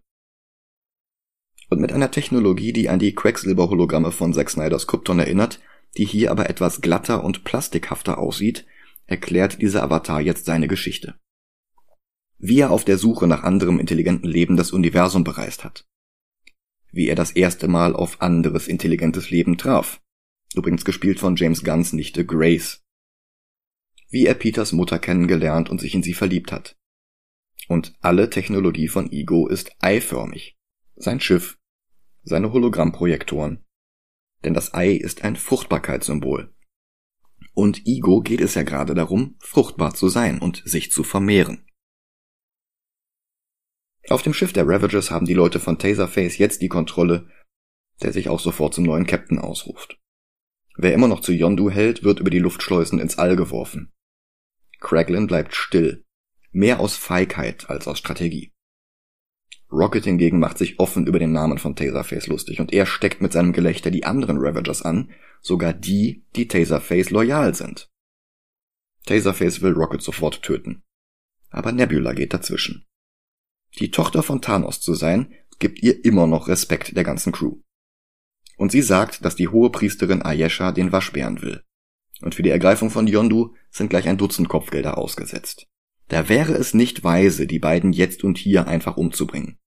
[1.70, 5.60] Und mit einer Technologie, die an die Quecksilber-Hologramme von Zack Snyders Krypton erinnert,
[5.98, 8.66] die hier aber etwas glatter und plastikhafter aussieht,
[9.06, 11.16] erklärt dieser Avatar jetzt seine Geschichte.
[12.38, 15.86] Wie er auf der Suche nach anderem intelligenten Leben das Universum bereist hat.
[16.92, 20.02] Wie er das erste Mal auf anderes intelligentes Leben traf.
[20.56, 22.82] Übrigens gespielt von James Gunns Nichte Grace.
[24.10, 26.78] Wie er Peters Mutter kennengelernt und sich in sie verliebt hat.
[27.68, 30.58] Und alle Technologie von Ego ist eiförmig.
[30.96, 31.59] Sein Schiff,
[32.30, 33.66] seine Hologrammprojektoren.
[34.44, 36.54] Denn das Ei ist ein Fruchtbarkeitssymbol.
[37.54, 41.66] Und Igo geht es ja gerade darum, fruchtbar zu sein und sich zu vermehren.
[44.08, 47.30] Auf dem Schiff der Ravagers haben die Leute von Taserface jetzt die Kontrolle,
[48.02, 50.00] der sich auch sofort zum neuen Captain ausruft.
[50.78, 53.92] Wer immer noch zu Yondu hält, wird über die Luftschleusen ins All geworfen.
[54.80, 56.06] Kraglin bleibt still,
[56.52, 58.54] mehr aus Feigheit als aus Strategie.
[59.72, 63.34] Rocket hingegen macht sich offen über den Namen von Taserface lustig und er steckt mit
[63.34, 65.12] seinem Gelächter die anderen Ravagers an,
[65.42, 67.90] sogar die, die Taserface loyal sind.
[69.06, 70.84] Taserface will Rocket sofort töten.
[71.50, 72.86] Aber Nebula geht dazwischen.
[73.78, 77.58] Die Tochter von Thanos zu sein, gibt ihr immer noch Respekt der ganzen Crew.
[78.58, 81.64] Und sie sagt, dass die hohe Priesterin Ayesha den Waschbären will.
[82.22, 85.68] Und für die Ergreifung von Yondu sind gleich ein Dutzend Kopfgelder ausgesetzt.
[86.10, 89.58] Da wäre es nicht weise, die beiden jetzt und hier einfach umzubringen.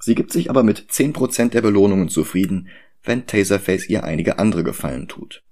[0.00, 2.68] Sie gibt sich aber mit 10% der Belohnungen zufrieden,
[3.02, 5.44] wenn Taserface ihr einige andere Gefallen tut.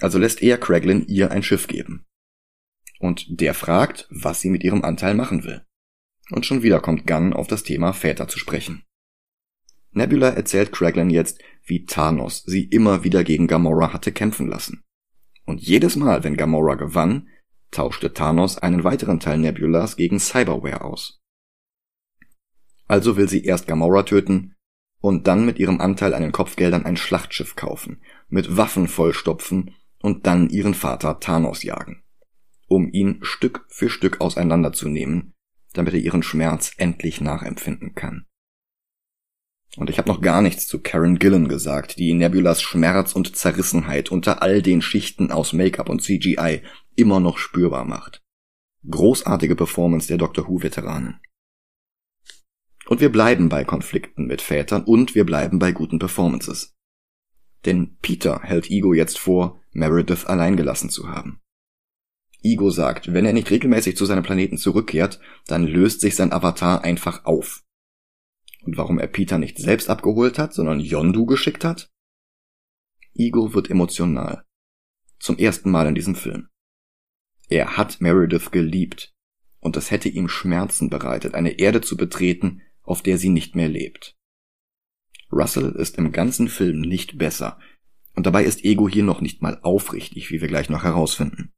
[0.00, 2.06] Also lässt er Kraglin ihr ein Schiff geben.
[2.98, 5.64] Und der fragt, was sie mit ihrem Anteil machen will.
[6.30, 8.84] Und schon wieder kommt Gunn auf das Thema Väter zu sprechen.
[9.92, 14.82] Nebula erzählt Kraglin jetzt, wie Thanos sie immer wieder gegen Gamora hatte kämpfen lassen.
[15.44, 17.28] Und jedes Mal, wenn Gamora gewann,
[17.70, 21.20] tauschte Thanos einen weiteren Teil Nebulas gegen Cyberware aus.
[22.86, 24.56] Also will sie erst Gamora töten
[25.00, 30.26] und dann mit ihrem Anteil an den Kopfgeldern ein Schlachtschiff kaufen, mit Waffen vollstopfen und
[30.26, 32.02] dann ihren Vater Thanos jagen,
[32.66, 35.34] um ihn Stück für Stück auseinanderzunehmen,
[35.72, 38.26] damit er ihren Schmerz endlich nachempfinden kann.
[39.76, 44.10] Und ich habe noch gar nichts zu Karen Gillen gesagt, die Nebulas Schmerz und Zerrissenheit
[44.10, 46.62] unter all den Schichten aus Make-up und CGI
[46.96, 48.22] immer noch spürbar macht.
[48.88, 51.20] Großartige Performance der Doctor Who-Veteranen.
[52.86, 56.74] Und wir bleiben bei Konflikten mit Vätern und wir bleiben bei guten Performances.
[57.64, 61.40] Denn Peter hält Ego jetzt vor, Meredith allein gelassen zu haben.
[62.42, 66.82] Ego sagt, wenn er nicht regelmäßig zu seinem Planeten zurückkehrt, dann löst sich sein Avatar
[66.82, 67.62] einfach auf.
[68.62, 71.90] Und warum er Peter nicht selbst abgeholt hat, sondern Yondu geschickt hat?
[73.14, 74.44] Ego wird emotional.
[75.18, 76.48] Zum ersten Mal in diesem Film.
[77.50, 79.12] Er hat Meredith geliebt.
[79.58, 83.68] Und es hätte ihm Schmerzen bereitet, eine Erde zu betreten, auf der sie nicht mehr
[83.68, 84.16] lebt.
[85.30, 87.58] Russell ist im ganzen Film nicht besser,
[88.14, 91.52] und dabei ist Ego hier noch nicht mal aufrichtig, wie wir gleich noch herausfinden.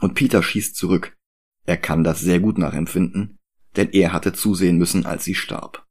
[0.00, 1.16] Und Peter schießt zurück.
[1.64, 3.38] Er kann das sehr gut nachempfinden,
[3.76, 5.86] denn er hatte zusehen müssen, als sie starb.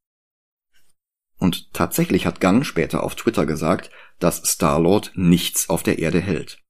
[1.38, 6.64] Und tatsächlich hat Gunn später auf Twitter gesagt, dass Star-Lord nichts auf der Erde hält.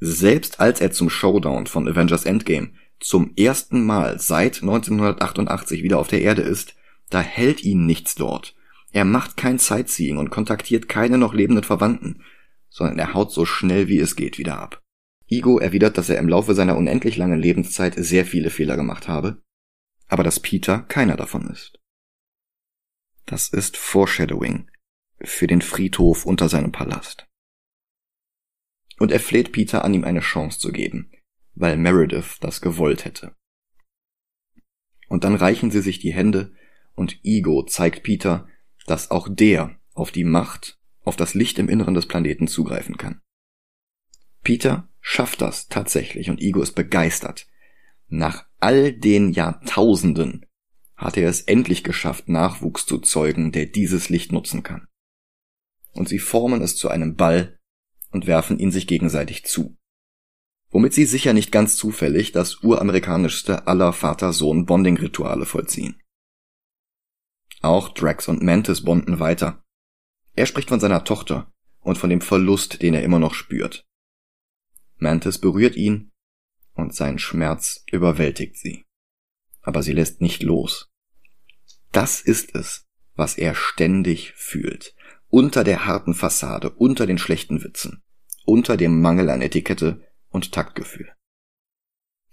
[0.00, 6.08] Selbst als er zum Showdown von Avengers Endgame zum ersten Mal seit 1988 wieder auf
[6.08, 6.74] der Erde ist,
[7.10, 8.56] da hält ihn nichts dort.
[8.92, 12.22] Er macht kein Sightseeing und kontaktiert keine noch lebenden Verwandten,
[12.68, 14.80] sondern er haut so schnell wie es geht wieder ab.
[15.28, 19.42] Igo erwidert, dass er im Laufe seiner unendlich langen Lebenszeit sehr viele Fehler gemacht habe,
[20.08, 21.78] aber dass Peter keiner davon ist.
[23.26, 24.70] Das ist Foreshadowing
[25.20, 27.26] für den Friedhof unter seinem Palast.
[28.98, 31.10] Und er fleht Peter an, ihm eine Chance zu geben,
[31.54, 33.34] weil Meredith das gewollt hätte.
[35.08, 36.54] Und dann reichen sie sich die Hände
[36.94, 38.48] und Ego zeigt Peter,
[38.86, 43.20] dass auch der auf die Macht auf das Licht im Inneren des Planeten zugreifen kann.
[44.42, 47.46] Peter schafft das tatsächlich und Igo ist begeistert.
[48.08, 50.46] Nach all den Jahrtausenden
[50.96, 54.86] hat er es endlich geschafft, Nachwuchs zu zeugen, der dieses Licht nutzen kann.
[55.92, 57.58] Und sie formen es zu einem Ball
[58.14, 59.76] und werfen ihn sich gegenseitig zu.
[60.70, 66.00] Womit sie sicher nicht ganz zufällig das uramerikanischste aller Vater-Sohn-Bonding-Rituale vollziehen.
[67.60, 69.64] Auch Drax und Mantis bonden weiter.
[70.34, 73.84] Er spricht von seiner Tochter und von dem Verlust, den er immer noch spürt.
[74.96, 76.12] Mantis berührt ihn
[76.74, 78.84] und sein Schmerz überwältigt sie.
[79.62, 80.92] Aber sie lässt nicht los.
[81.90, 84.94] Das ist es, was er ständig fühlt.
[85.28, 88.03] Unter der harten Fassade, unter den schlechten Witzen,
[88.44, 91.12] unter dem Mangel an Etikette und Taktgefühl.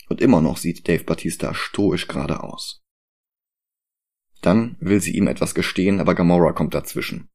[0.09, 2.83] Und immer noch sieht Dave Batista stoisch geradeaus.
[4.41, 7.29] Dann will sie ihm etwas gestehen, aber Gamora kommt dazwischen.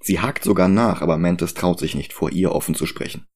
[0.00, 3.26] Sie hakt sogar nach, aber Mantis traut sich nicht, vor ihr offen zu sprechen.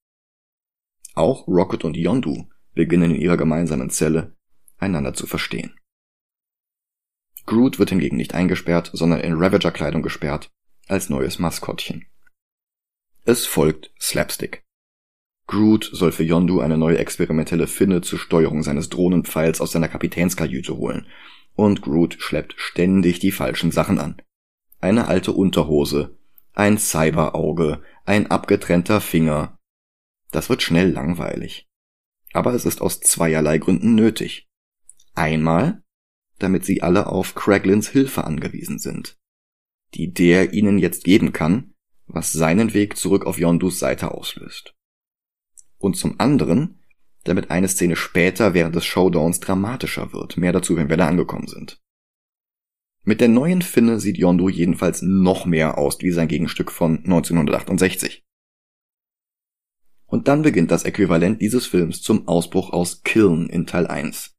[1.15, 4.37] Auch Rocket und Yondu beginnen in ihrer gemeinsamen Zelle
[4.79, 5.75] einander zu verstehen.
[7.47, 10.51] Groot wird hingegen nicht eingesperrt, sondern in Ravager-Kleidung gesperrt,
[10.87, 12.07] als neues Maskottchen.
[13.25, 14.65] Es folgt Slapstick.
[15.51, 20.77] Groot soll für Yondu eine neue experimentelle Finne zur Steuerung seines Drohnenpfeils aus seiner Kapitänskajüte
[20.77, 21.09] holen,
[21.57, 24.23] und Groot schleppt ständig die falschen Sachen an.
[24.81, 26.17] Eine alte Unterhose,
[26.55, 29.59] ein Cyberauge, ein abgetrennter Finger.
[30.31, 31.69] Das wird schnell langweilig.
[32.33, 34.49] Aber es ist aus zweierlei Gründen nötig.
[35.17, 35.83] Einmal,
[36.39, 39.19] damit sie alle auf Craglins Hilfe angewiesen sind,
[39.95, 41.75] die der ihnen jetzt geben kann,
[42.07, 44.77] was seinen Weg zurück auf Yondus Seite auslöst.
[45.81, 46.79] Und zum anderen,
[47.25, 51.49] damit eine Szene später während des Showdowns dramatischer wird, mehr dazu, wenn wir da angekommen
[51.49, 51.81] sind.
[53.03, 58.25] Mit der neuen Finne sieht Yondu jedenfalls noch mehr aus wie sein Gegenstück von 1968.
[60.05, 64.37] Und dann beginnt das Äquivalent dieses Films zum Ausbruch aus Kiln in Teil 1.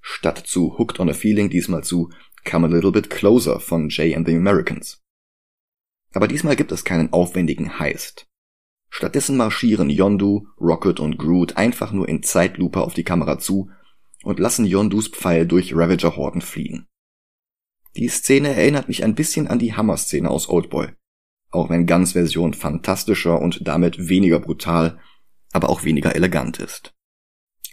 [0.00, 2.10] Statt zu Hooked on a Feeling diesmal zu
[2.44, 5.02] Come a Little Bit Closer von Jay and the Americans.
[6.12, 8.28] Aber diesmal gibt es keinen aufwendigen Heist.
[8.88, 13.70] Stattdessen marschieren Yondu, Rocket und Groot einfach nur in Zeitlupe auf die Kamera zu
[14.22, 16.86] und lassen Yondus Pfeil durch Ravager-Horden fliegen.
[17.96, 20.88] Die Szene erinnert mich ein bisschen an die Hammer-Szene aus Oldboy,
[21.50, 24.98] auch wenn Guns Version fantastischer und damit weniger brutal,
[25.52, 26.94] aber auch weniger elegant ist.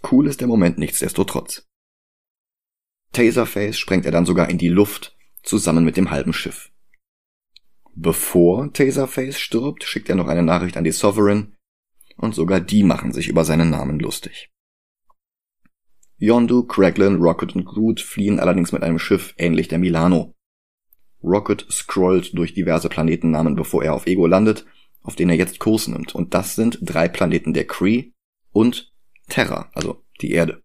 [0.10, 1.68] Cool ist der Moment nichtsdestotrotz.
[3.14, 6.73] Taserface sprengt er dann sogar in die Luft, zusammen mit dem halben Schiff.
[7.96, 11.56] Bevor Taserface stirbt, schickt er noch eine Nachricht an die Sovereign,
[12.18, 14.52] und sogar die machen sich über seinen Namen lustig.
[16.18, 20.34] Yondu, Kraglin, Rocket und Groot fliehen allerdings mit einem Schiff ähnlich der Milano.
[21.22, 24.66] Rocket scrollt durch diverse Planetennamen, bevor er auf Ego landet,
[25.02, 26.16] auf den er jetzt Kurs nimmt.
[26.16, 28.12] Und das sind drei Planeten der Kree
[28.52, 28.94] und
[29.28, 30.64] Terra, also die Erde.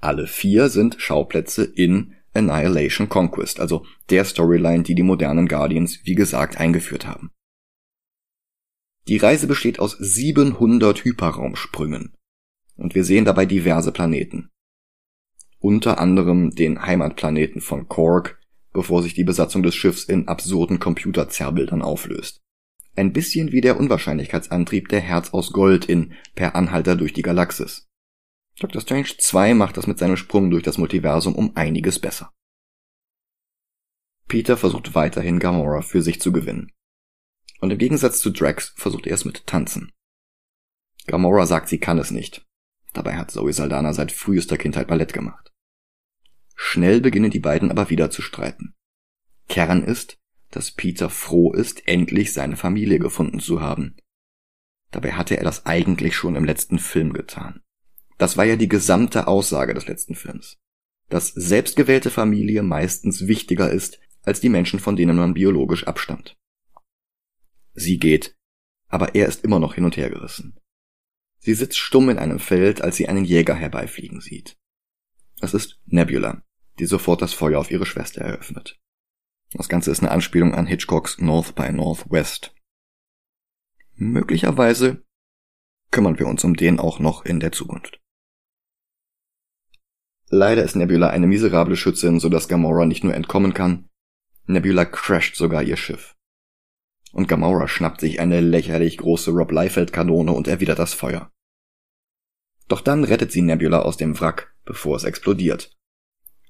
[0.00, 6.14] Alle vier sind Schauplätze in Annihilation Conquest, also der Storyline, die die modernen Guardians, wie
[6.14, 7.30] gesagt, eingeführt haben.
[9.08, 12.14] Die Reise besteht aus 700 Hyperraumsprüngen.
[12.76, 14.50] Und wir sehen dabei diverse Planeten.
[15.58, 18.38] Unter anderem den Heimatplaneten von Korg,
[18.72, 22.40] bevor sich die Besatzung des Schiffs in absurden Computerzerrbildern auflöst.
[22.94, 27.87] Ein bisschen wie der Unwahrscheinlichkeitsantrieb der Herz aus Gold in Per Anhalter durch die Galaxis.
[28.60, 28.82] Dr.
[28.82, 32.32] Strange 2 macht das mit seinem Sprung durch das Multiversum um einiges besser.
[34.26, 36.72] Peter versucht weiterhin Gamora für sich zu gewinnen.
[37.60, 39.92] Und im Gegensatz zu Drax versucht er es mit Tanzen.
[41.06, 42.46] Gamora sagt, sie kann es nicht.
[42.92, 45.52] Dabei hat Zoe Saldana seit frühester Kindheit Ballett gemacht.
[46.54, 48.74] Schnell beginnen die beiden aber wieder zu streiten.
[49.48, 50.18] Kern ist,
[50.50, 53.96] dass Peter froh ist, endlich seine Familie gefunden zu haben.
[54.90, 57.62] Dabei hatte er das eigentlich schon im letzten Film getan.
[58.18, 60.58] Das war ja die gesamte Aussage des letzten Films.
[61.08, 66.36] Dass selbstgewählte Familie meistens wichtiger ist als die Menschen, von denen man biologisch abstammt.
[67.72, 68.36] Sie geht,
[68.88, 70.58] aber er ist immer noch hin und her gerissen.
[71.38, 74.58] Sie sitzt stumm in einem Feld, als sie einen Jäger herbeifliegen sieht.
[75.40, 76.42] Es ist Nebula,
[76.78, 78.80] die sofort das Feuer auf ihre Schwester eröffnet.
[79.52, 82.54] Das Ganze ist eine Anspielung an Hitchcocks North by Northwest.
[83.94, 85.04] Möglicherweise
[85.90, 88.00] kümmern wir uns um den auch noch in der Zukunft.
[90.30, 93.88] Leider ist Nebula eine miserable Schützin, so dass Gamora nicht nur entkommen kann,
[94.46, 96.16] Nebula crasht sogar ihr Schiff.
[97.12, 101.32] Und Gamora schnappt sich eine lächerlich große Rob Liefeld Kanone und erwidert das Feuer.
[102.68, 105.74] Doch dann rettet sie Nebula aus dem Wrack, bevor es explodiert.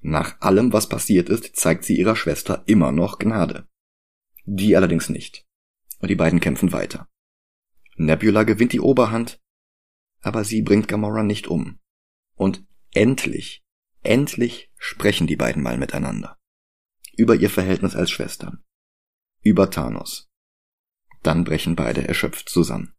[0.01, 3.67] Nach allem, was passiert ist, zeigt sie ihrer Schwester immer noch Gnade.
[4.45, 5.45] Die allerdings nicht.
[5.99, 7.09] und die beiden kämpfen weiter.
[7.97, 9.41] Nebula gewinnt die Oberhand,
[10.21, 11.79] aber sie bringt Gamora nicht um.
[12.35, 13.65] Und endlich,
[14.03, 16.37] endlich sprechen die beiden mal miteinander.
[17.15, 18.63] Über ihr Verhältnis als Schwestern.
[19.41, 20.29] Über Thanos.
[21.23, 22.93] Dann brechen beide erschöpft zusammen.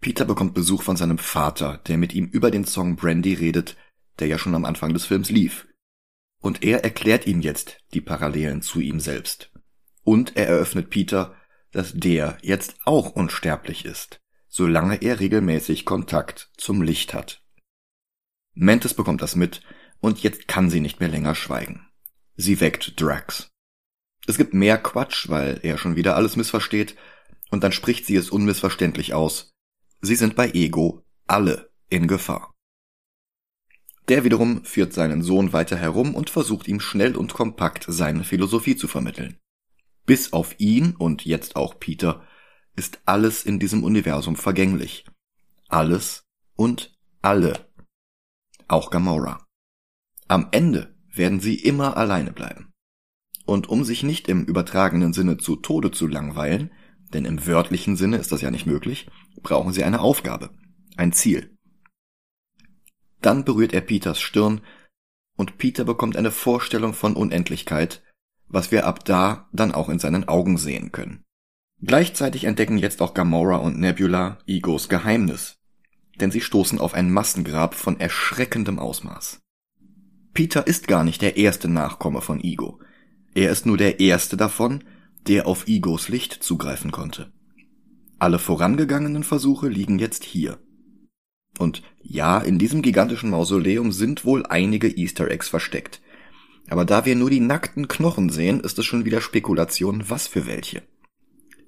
[0.00, 3.76] Peter bekommt Besuch von seinem Vater, der mit ihm über den Song Brandy redet,
[4.18, 5.66] der ja schon am Anfang des Films lief.
[6.40, 9.52] Und er erklärt ihm jetzt die Parallelen zu ihm selbst.
[10.02, 11.36] Und er eröffnet Peter,
[11.72, 17.44] dass der jetzt auch unsterblich ist, solange er regelmäßig Kontakt zum Licht hat.
[18.54, 19.62] Mantis bekommt das mit
[20.00, 21.86] und jetzt kann sie nicht mehr länger schweigen.
[22.36, 23.50] Sie weckt Drax.
[24.26, 26.96] Es gibt mehr Quatsch, weil er schon wieder alles missversteht,
[27.50, 29.50] und dann spricht sie es unmissverständlich aus.
[30.00, 32.54] Sie sind bei Ego alle in Gefahr.
[34.08, 38.76] Der wiederum führt seinen Sohn weiter herum und versucht ihm schnell und kompakt seine Philosophie
[38.76, 39.38] zu vermitteln.
[40.06, 42.26] Bis auf ihn und jetzt auch Peter
[42.76, 45.04] ist alles in diesem Universum vergänglich.
[45.68, 46.24] Alles
[46.56, 47.68] und alle.
[48.66, 49.46] Auch Gamora.
[50.30, 52.72] Am Ende werden sie immer alleine bleiben.
[53.46, 56.70] Und um sich nicht im übertragenen Sinne zu Tode zu langweilen,
[57.12, 59.10] denn im wörtlichen Sinne ist das ja nicht möglich,
[59.42, 60.50] brauchen sie eine Aufgabe,
[60.96, 61.56] ein Ziel.
[63.20, 64.60] Dann berührt er Peters Stirn
[65.36, 68.00] und Peter bekommt eine Vorstellung von Unendlichkeit,
[68.46, 71.24] was wir ab da dann auch in seinen Augen sehen können.
[71.82, 75.58] Gleichzeitig entdecken jetzt auch Gamora und Nebula Igos Geheimnis,
[76.20, 79.40] denn sie stoßen auf ein Massengrab von erschreckendem Ausmaß.
[80.32, 82.78] Peter ist gar nicht der erste Nachkomme von Igo.
[83.34, 84.84] Er ist nur der erste davon,
[85.26, 87.32] der auf Igos Licht zugreifen konnte.
[88.18, 90.58] Alle vorangegangenen Versuche liegen jetzt hier.
[91.58, 96.00] Und ja, in diesem gigantischen Mausoleum sind wohl einige Easter Eggs versteckt.
[96.68, 100.46] Aber da wir nur die nackten Knochen sehen, ist es schon wieder Spekulation, was für
[100.46, 100.82] welche.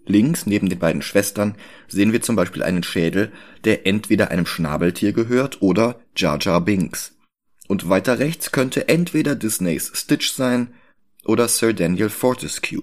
[0.04, 1.56] Links neben den beiden Schwestern
[1.88, 3.32] sehen wir zum Beispiel einen Schädel,
[3.64, 7.16] der entweder einem Schnabeltier gehört oder Jar Jar Binks.
[7.72, 10.74] Und weiter rechts könnte entweder Disneys Stitch sein
[11.24, 12.82] oder Sir Daniel Fortescue.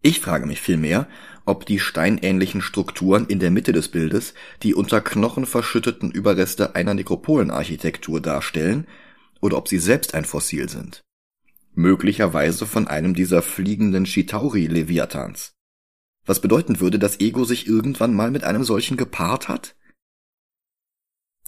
[0.00, 1.06] Ich frage mich vielmehr,
[1.44, 4.32] ob die steinähnlichen Strukturen in der Mitte des Bildes
[4.62, 8.86] die unter Knochen verschütteten Überreste einer Nekropolenarchitektur darstellen
[9.42, 11.02] oder ob sie selbst ein Fossil sind
[11.74, 15.52] möglicherweise von einem dieser fliegenden Chitauri-Leviathans.
[16.24, 19.76] Was bedeuten würde, dass Ego sich irgendwann mal mit einem solchen gepaart hat?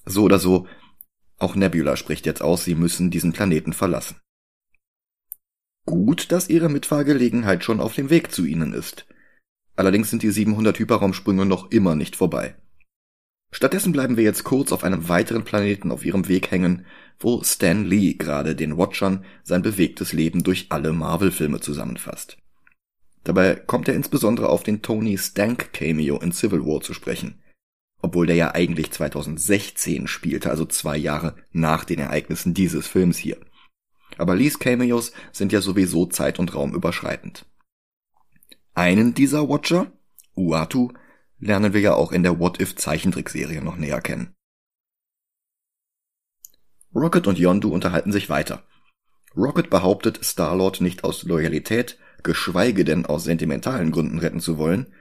[0.05, 0.67] So oder so,
[1.39, 4.17] auch Nebula spricht jetzt aus, sie müssen diesen Planeten verlassen.
[5.87, 9.07] Gut, dass ihre Mitfahrgelegenheit schon auf dem Weg zu ihnen ist.
[9.77, 12.57] Allerdings sind die 700 Hyperraumsprünge noch immer nicht vorbei.
[13.51, 16.85] Stattdessen bleiben wir jetzt kurz auf einem weiteren Planeten auf ihrem Weg hängen,
[17.19, 22.37] wo Stan Lee gerade den Watchern sein bewegtes Leben durch alle Marvel-Filme zusammenfasst.
[23.25, 27.41] Dabei kommt er insbesondere auf den Tony Stank Cameo in Civil War zu sprechen,
[28.01, 33.39] obwohl der ja eigentlich 2016 spielte, also zwei Jahre nach den Ereignissen dieses Films hier.
[34.17, 37.47] Aber Lees Cameos sind ja sowieso zeit- und raumüberschreitend.
[38.75, 39.93] Einen dieser Watcher,
[40.37, 40.93] Uatu,
[41.39, 44.35] lernen wir ja auch in der What If Zeichentrickserie noch näher kennen.
[46.95, 48.65] Rocket und Yondu unterhalten sich weiter.
[49.37, 54.93] Rocket behauptet, Star-Lord nicht aus Loyalität, geschweige denn aus sentimentalen Gründen retten zu wollen,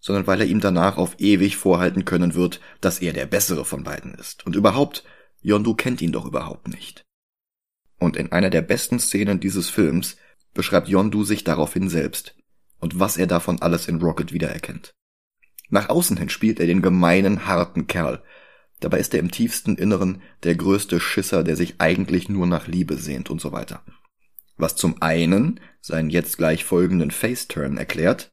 [0.00, 3.84] sondern weil er ihm danach auf ewig vorhalten können wird, dass er der bessere von
[3.84, 4.46] beiden ist.
[4.46, 5.04] Und überhaupt,
[5.42, 7.04] Yondu kennt ihn doch überhaupt nicht.
[7.98, 10.16] Und in einer der besten Szenen dieses Films
[10.54, 12.34] beschreibt Yondu sich daraufhin selbst
[12.80, 14.94] und was er davon alles in Rocket wiedererkennt.
[15.68, 18.22] Nach außen hin spielt er den gemeinen, harten Kerl.
[18.80, 22.96] Dabei ist er im tiefsten Inneren der größte Schisser, der sich eigentlich nur nach Liebe
[22.96, 23.84] sehnt und so weiter.
[24.56, 28.32] Was zum einen seinen jetzt gleich folgenden Faceturn erklärt.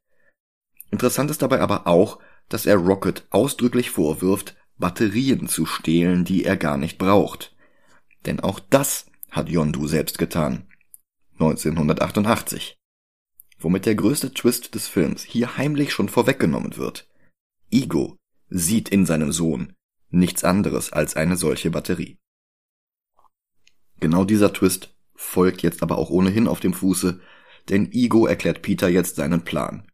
[0.92, 2.20] Interessant ist dabei aber auch,
[2.50, 7.56] dass er Rocket ausdrücklich vorwirft, Batterien zu stehlen, die er gar nicht braucht.
[8.26, 10.68] Denn auch das hat Yondu selbst getan.
[11.34, 12.78] 1988.
[13.60, 17.10] Womit der größte Twist des Films hier heimlich schon vorweggenommen wird.
[17.72, 18.18] Ego
[18.50, 19.74] sieht in seinem Sohn
[20.10, 22.18] nichts anderes als eine solche Batterie.
[24.00, 27.20] Genau dieser Twist folgt jetzt aber auch ohnehin auf dem Fuße,
[27.70, 29.88] denn Ego erklärt Peter jetzt seinen Plan.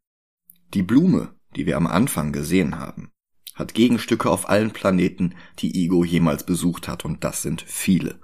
[0.74, 3.12] Die Blume, die wir am Anfang gesehen haben,
[3.54, 8.20] hat Gegenstücke auf allen Planeten, die Ego jemals besucht hat, und das sind viele.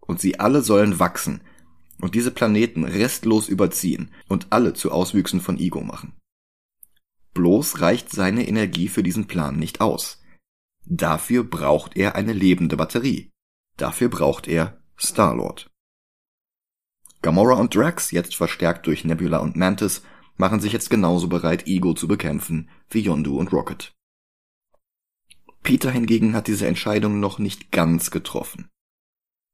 [0.00, 1.42] Und sie alle sollen wachsen
[2.00, 6.14] und diese Planeten restlos überziehen und alle zu Auswüchsen von Ego machen.
[7.34, 10.22] Bloß reicht seine Energie für diesen Plan nicht aus.
[10.86, 13.30] Dafür braucht er eine lebende Batterie.
[13.76, 15.70] Dafür braucht er Star-Lord.
[17.20, 20.02] Gamora und Drax, jetzt verstärkt durch Nebula und Mantis,
[20.38, 23.94] machen sich jetzt genauso bereit, Ego zu bekämpfen wie Yondu und Rocket.
[25.62, 28.70] Peter hingegen hat diese Entscheidung noch nicht ganz getroffen.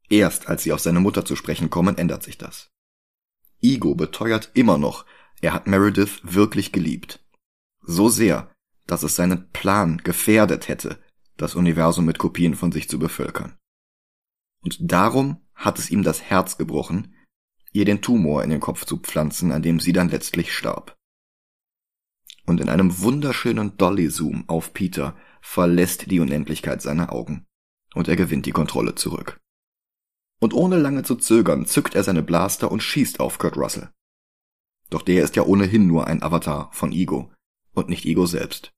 [0.08, 2.70] Erst als sie auf seine Mutter zu sprechen kommen, ändert sich das.
[3.60, 5.06] Ego beteuert immer noch,
[5.40, 7.24] er hat Meredith wirklich geliebt.
[7.80, 8.52] So sehr,
[8.86, 11.02] dass es seinen Plan gefährdet hätte,
[11.36, 13.56] das Universum mit Kopien von sich zu bevölkern.
[14.62, 17.14] Und darum hat es ihm das Herz gebrochen,
[17.74, 20.96] ihr den Tumor in den Kopf zu pflanzen, an dem sie dann letztlich starb.
[22.46, 27.46] Und in einem wunderschönen Dolly-Zoom auf Peter verlässt die Unendlichkeit seine Augen,
[27.94, 29.40] und er gewinnt die Kontrolle zurück.
[30.40, 33.90] Und ohne lange zu zögern zückt er seine Blaster und schießt auf Kurt Russell.
[34.90, 37.32] Doch der ist ja ohnehin nur ein Avatar von Ego
[37.72, 38.72] und nicht Ego selbst.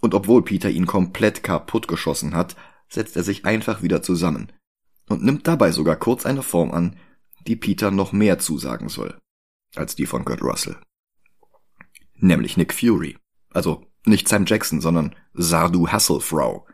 [0.00, 2.54] Und obwohl Peter ihn komplett kaputt geschossen hat,
[2.88, 4.52] setzt er sich einfach wieder zusammen
[5.08, 6.96] und nimmt dabei sogar kurz eine Form an,
[7.46, 9.18] die Peter noch mehr zusagen soll
[9.76, 10.76] als die von Kurt Russell.
[12.14, 13.16] Nämlich Nick Fury.
[13.50, 16.66] Also nicht Sam Jackson, sondern Sardu Hasselfrau.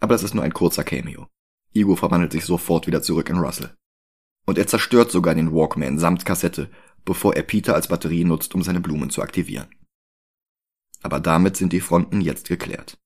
[0.00, 1.28] Aber das ist nur ein kurzer Cameo.
[1.72, 3.74] Ego verwandelt sich sofort wieder zurück in Russell.
[4.46, 6.70] Und er zerstört sogar den Walkman samt Kassette,
[7.04, 9.74] bevor er Peter als Batterie nutzt, um seine Blumen zu aktivieren.
[11.02, 12.98] Aber damit sind die Fronten jetzt geklärt.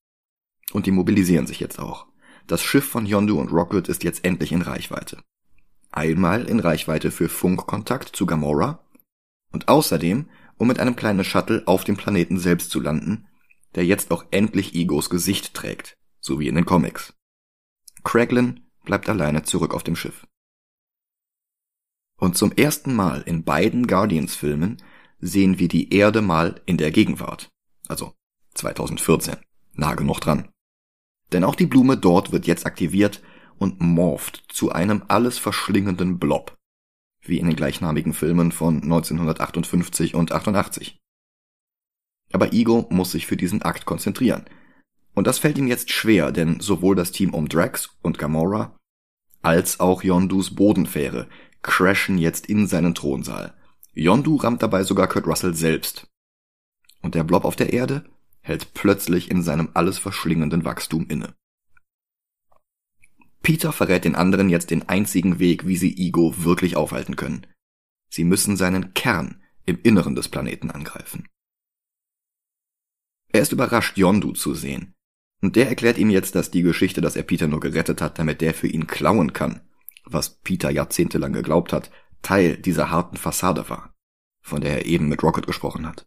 [0.73, 2.07] Und die mobilisieren sich jetzt auch.
[2.47, 5.23] Das Schiff von Yondu und Rocket ist jetzt endlich in Reichweite.
[5.91, 8.85] Einmal in Reichweite für Funkkontakt zu Gamora
[9.53, 13.27] und außerdem, um mit einem kleinen Shuttle auf dem Planeten selbst zu landen,
[13.75, 17.15] der jetzt auch endlich Egos Gesicht trägt, so wie in den Comics.
[18.05, 20.27] Kraglin bleibt alleine zurück auf dem Schiff.
[22.19, 24.83] Und zum ersten Mal in beiden Guardians-Filmen
[25.21, 27.49] sehen wir die Erde mal in der Gegenwart.
[27.87, 28.13] Also
[28.55, 29.37] 2014.
[29.75, 30.49] Nah genug dran.
[31.33, 33.23] Denn auch die Blume dort wird jetzt aktiviert
[33.59, 36.57] und morpht zu einem alles verschlingenden Blob.
[37.21, 40.99] Wie in den gleichnamigen Filmen von 1958 und 88.
[42.33, 44.45] Aber Ego muss sich für diesen Akt konzentrieren.
[45.15, 48.79] Und das fällt ihm jetzt schwer, denn sowohl das Team um Drax und Gamora
[49.43, 51.29] als auch Yondus Bodenfähre
[51.63, 53.55] crashen jetzt in seinen Thronsaal.
[53.95, 56.07] Yondu rammt dabei sogar Kurt Russell selbst.
[57.03, 58.05] Und der Blob auf der Erde
[58.41, 61.35] hält plötzlich in seinem alles verschlingenden Wachstum inne.
[63.43, 67.47] Peter verrät den anderen jetzt den einzigen Weg, wie sie Ego wirklich aufhalten können.
[68.11, 71.29] Sie müssen seinen Kern im Inneren des Planeten angreifen.
[73.31, 74.95] Er ist überrascht, Yondu zu sehen.
[75.41, 78.41] Und der erklärt ihm jetzt, dass die Geschichte, dass er Peter nur gerettet hat, damit
[78.41, 79.61] der für ihn klauen kann,
[80.05, 81.91] was Peter jahrzehntelang geglaubt hat,
[82.23, 83.95] Teil dieser harten Fassade war,
[84.41, 86.07] von der er eben mit Rocket gesprochen hat.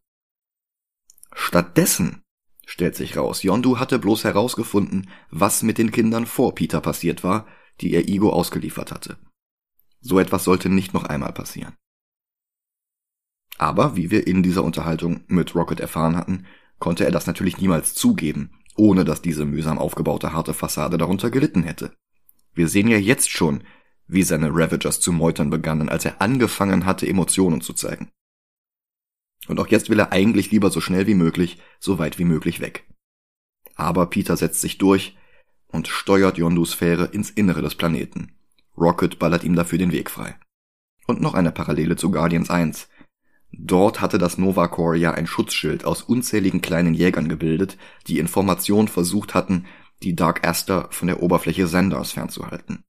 [1.34, 2.24] Stattdessen
[2.72, 7.46] stellt sich raus, Yondu hatte bloß herausgefunden, was mit den Kindern vor Peter passiert war,
[7.82, 9.18] die er Igo ausgeliefert hatte.
[10.00, 11.76] So etwas sollte nicht noch einmal passieren.
[13.58, 16.46] Aber wie wir in dieser Unterhaltung mit Rocket erfahren hatten,
[16.80, 21.64] konnte er das natürlich niemals zugeben, ohne dass diese mühsam aufgebaute harte Fassade darunter gelitten
[21.64, 21.94] hätte.
[22.54, 23.64] Wir sehen ja jetzt schon,
[24.08, 28.12] wie seine Ravagers zu meutern begannen, als er angefangen hatte, Emotionen zu zeigen.
[29.48, 32.60] Und auch jetzt will er eigentlich lieber so schnell wie möglich, so weit wie möglich
[32.60, 32.88] weg.
[33.76, 35.18] Aber Peter setzt sich durch
[35.68, 38.34] und steuert Yondus Fähre ins Innere des Planeten.
[38.78, 40.36] Rocket ballert ihm dafür den Weg frei.
[41.08, 42.88] Und noch eine Parallele zu Guardians 1.
[43.52, 47.78] Dort hatte das Nova Corps ja ein Schutzschild aus unzähligen kleinen Jägern gebildet,
[48.08, 49.66] die Informationen versucht hatten,
[50.04, 52.84] die Dark Aster von der Oberfläche Sanders fernzuhalten.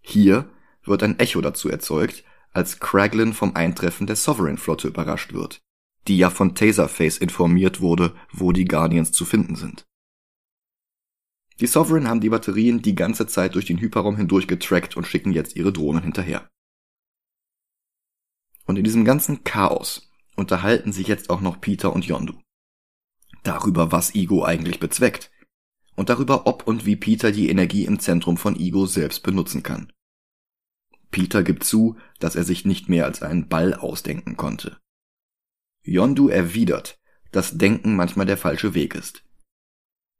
[0.00, 0.50] Hier
[0.84, 2.24] wird ein Echo dazu erzeugt,
[2.54, 5.60] als Kraglin vom Eintreffen der Sovereign-Flotte überrascht wird,
[6.08, 9.86] die ja von Taserface informiert wurde, wo die Guardians zu finden sind.
[11.60, 15.32] Die Sovereign haben die Batterien die ganze Zeit durch den Hyperraum hindurch getrackt und schicken
[15.32, 16.48] jetzt ihre Drohnen hinterher.
[18.66, 22.34] Und in diesem ganzen Chaos unterhalten sich jetzt auch noch Peter und Yondu.
[23.42, 25.30] Darüber, was Ego eigentlich bezweckt.
[25.96, 29.92] Und darüber, ob und wie Peter die Energie im Zentrum von Ego selbst benutzen kann.
[31.14, 34.80] Peter gibt zu, dass er sich nicht mehr als einen Ball ausdenken konnte.
[35.84, 36.98] Yondu erwidert,
[37.30, 39.24] dass Denken manchmal der falsche Weg ist.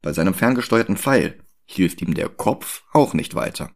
[0.03, 3.74] Bei seinem ferngesteuerten Pfeil hilft ihm der Kopf auch nicht weiter.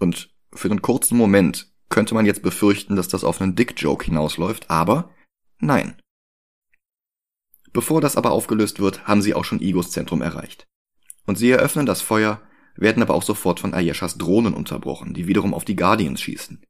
[0.00, 4.70] Und für einen kurzen Moment könnte man jetzt befürchten, dass das auf einen Dick-Joke hinausläuft,
[4.70, 5.14] aber
[5.58, 6.00] nein.
[7.74, 10.66] Bevor das aber aufgelöst wird, haben sie auch schon Igos Zentrum erreicht.
[11.26, 12.40] Und sie eröffnen das Feuer
[12.80, 16.62] werden aber auch sofort von Ayeshas Drohnen unterbrochen, die wiederum auf die Guardians schießen.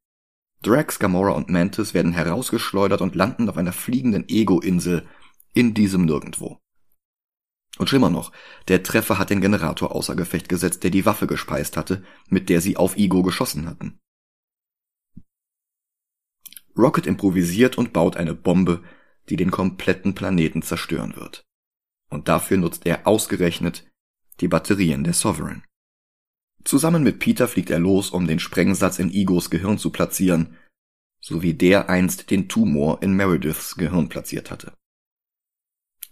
[0.63, 5.07] Drax, Gamora und Mantis werden herausgeschleudert und landen auf einer fliegenden Ego-Insel
[5.55, 6.59] in diesem Nirgendwo.
[7.79, 8.33] Und schlimmer noch,
[8.67, 12.61] der Treffer hat den Generator außer Gefecht gesetzt, der die Waffe gespeist hatte, mit der
[12.61, 14.01] sie auf Ego geschossen hatten.
[16.77, 18.83] Rocket improvisiert und baut eine Bombe,
[19.29, 21.45] die den kompletten Planeten zerstören wird.
[22.11, 23.87] Und dafür nutzt er ausgerechnet
[24.41, 25.63] die Batterien der Sovereign.
[26.65, 30.57] Zusammen mit Peter fliegt er los, um den Sprengsatz in Igos Gehirn zu platzieren,
[31.21, 34.75] so wie der einst den Tumor in Merediths Gehirn platziert hatte.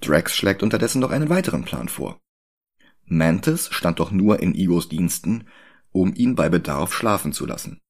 [0.00, 2.20] Drax schlägt unterdessen noch einen weiteren Plan vor.
[3.04, 5.48] Mantis stand doch nur in Igos Diensten,
[5.92, 7.80] um ihn bei Bedarf schlafen zu lassen.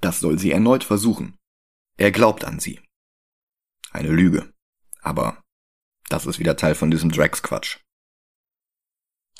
[0.00, 1.36] Das soll sie erneut versuchen.
[1.96, 2.80] Er glaubt an sie.
[3.90, 4.52] Eine Lüge.
[5.00, 5.42] Aber
[6.08, 7.78] das ist wieder Teil von diesem Drax-Quatsch.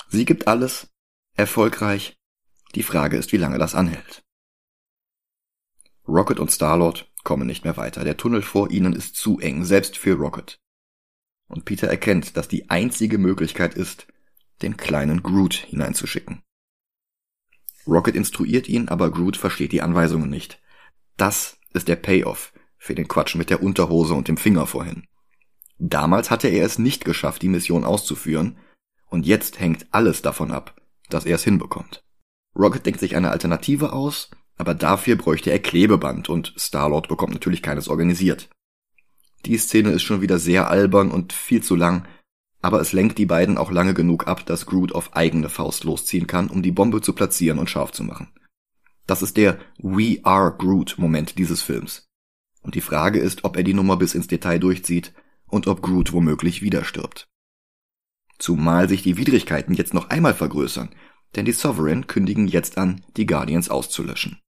[0.07, 0.87] Sie gibt alles,
[1.35, 2.17] erfolgreich.
[2.73, 4.23] Die Frage ist, wie lange das anhält.
[6.07, 8.03] Rocket und Starlord kommen nicht mehr weiter.
[8.03, 10.59] Der Tunnel vor ihnen ist zu eng, selbst für Rocket.
[11.47, 14.07] Und Peter erkennt, dass die einzige Möglichkeit ist,
[14.61, 16.41] den kleinen Groot hineinzuschicken.
[17.87, 20.61] Rocket instruiert ihn, aber Groot versteht die Anweisungen nicht.
[21.17, 25.07] Das ist der Payoff für den Quatsch mit der Unterhose und dem Finger vorhin.
[25.77, 28.57] Damals hatte er es nicht geschafft, die Mission auszuführen,
[29.07, 32.04] und jetzt hängt alles davon ab, dass er es hinbekommt.
[32.55, 37.61] Rocket denkt sich eine Alternative aus, aber dafür bräuchte er Klebeband und Starlord bekommt natürlich
[37.61, 38.49] keines organisiert.
[39.45, 42.07] Die Szene ist schon wieder sehr albern und viel zu lang,
[42.61, 46.25] aber es lenkt die beiden auch lange genug ab, dass Groot auf eigene Faust losziehen
[46.25, 48.29] kann, um die Bombe zu platzieren und scharf zu machen.
[49.05, 52.07] Das ist der We are Groot Moment dieses Films.
[52.61, 55.13] Und die Frage ist, ob er die Nummer bis ins Detail durchzieht
[55.45, 57.27] und ob Groot womöglich wieder stirbt.
[58.39, 60.89] Zumal sich die Widrigkeiten jetzt noch einmal vergrößern,
[61.35, 64.39] denn die Sovereign kündigen jetzt an, die Guardians auszulöschen.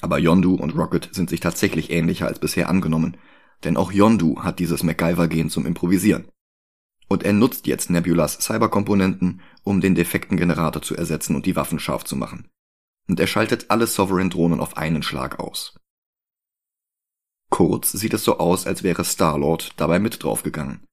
[0.00, 3.16] Aber Yondu und Rocket sind sich tatsächlich ähnlicher als bisher angenommen,
[3.62, 6.28] denn auch Yondu hat dieses MacGyver-Gen zum Improvisieren.
[7.08, 11.78] Und er nutzt jetzt Nebulas Cyberkomponenten, um den defekten Generator zu ersetzen und die Waffen
[11.78, 12.48] scharf zu machen.
[13.08, 15.78] Und er schaltet alle Sovereign-Drohnen auf einen Schlag aus.
[17.50, 20.84] Kurz sieht es so aus, als wäre Star-Lord dabei mit draufgegangen.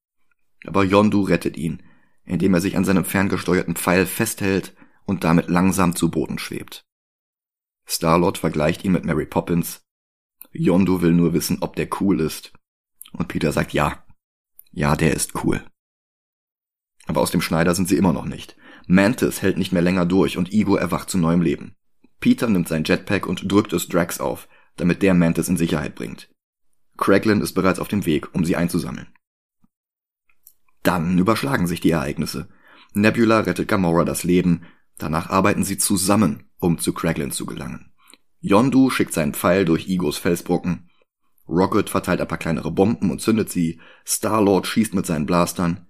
[0.64, 1.82] Aber Yondu rettet ihn,
[2.24, 6.84] indem er sich an seinem ferngesteuerten Pfeil festhält und damit langsam zu Boden schwebt.
[7.84, 9.84] Starlord vergleicht ihn mit Mary Poppins.
[10.52, 12.52] Yondu will nur wissen, ob der cool ist.
[13.12, 14.04] Und Peter sagt ja.
[14.70, 15.64] Ja, der ist cool.
[17.06, 18.56] Aber aus dem Schneider sind sie immer noch nicht.
[18.86, 21.74] Mantis hält nicht mehr länger durch und Ego erwacht zu neuem Leben.
[22.20, 26.30] Peter nimmt sein Jetpack und drückt es Drax auf, damit der Mantis in Sicherheit bringt.
[26.96, 29.08] Kraglin ist bereits auf dem Weg, um sie einzusammeln.
[30.82, 32.48] Dann überschlagen sich die Ereignisse.
[32.94, 34.64] Nebula rettet Gamora das Leben,
[34.98, 37.92] danach arbeiten sie zusammen, um zu Kraglin zu gelangen.
[38.40, 40.90] Yondu schickt seinen Pfeil durch Igos Felsbrocken.
[41.48, 43.80] Rocket verteilt ein paar kleinere Bomben und zündet sie.
[44.06, 45.86] Star-Lord schießt mit seinen Blastern.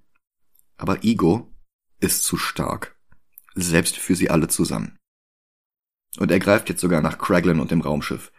[0.76, 1.55] Aber Ego
[2.01, 2.97] ist zu stark.
[3.55, 4.99] Selbst für sie alle zusammen.
[6.18, 8.32] Und er greift jetzt sogar nach Kraglin und dem Raumschiff.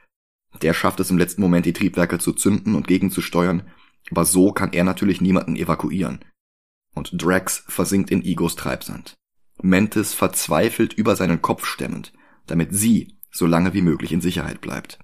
[0.62, 3.64] Der schafft es im letzten Moment, die Triebwerke zu zünden und gegenzusteuern,
[4.12, 6.24] aber so kann er natürlich niemanden evakuieren.
[6.94, 9.16] Und Drax versinkt in Igos Treibsand.
[9.62, 12.14] Mantis verzweifelt über seinen Kopf stemmend
[12.48, 15.00] damit sie so lange wie möglich in Sicherheit bleibt.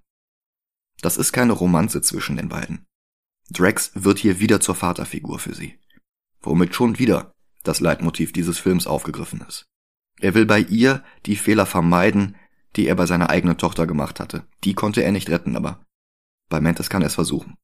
[1.01, 2.85] Das ist keine Romanze zwischen den beiden.
[3.49, 5.79] Drax wird hier wieder zur Vaterfigur für sie,
[6.41, 7.31] womit schon wieder
[7.63, 9.65] das Leitmotiv dieses Films aufgegriffen ist.
[10.19, 12.35] Er will bei ihr die Fehler vermeiden,
[12.75, 14.45] die er bei seiner eigenen Tochter gemacht hatte.
[14.63, 15.83] Die konnte er nicht retten, aber
[16.49, 17.55] bei Mantis kann er es versuchen.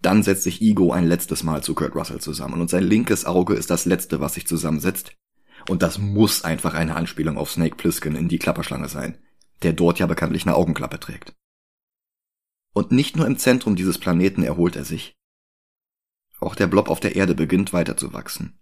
[0.00, 3.54] Dann setzt sich Ego ein letztes Mal zu Kurt Russell zusammen und sein linkes Auge
[3.54, 5.12] ist das letzte, was sich zusammensetzt,
[5.68, 9.18] und das muss einfach eine Anspielung auf Snake Plissken in die Klapperschlange sein,
[9.62, 11.34] der dort ja bekanntlich eine Augenklappe trägt.
[12.72, 15.16] Und nicht nur im Zentrum dieses Planeten erholt er sich.
[16.40, 18.58] Auch der Blob auf der Erde beginnt weiterzuwachsen.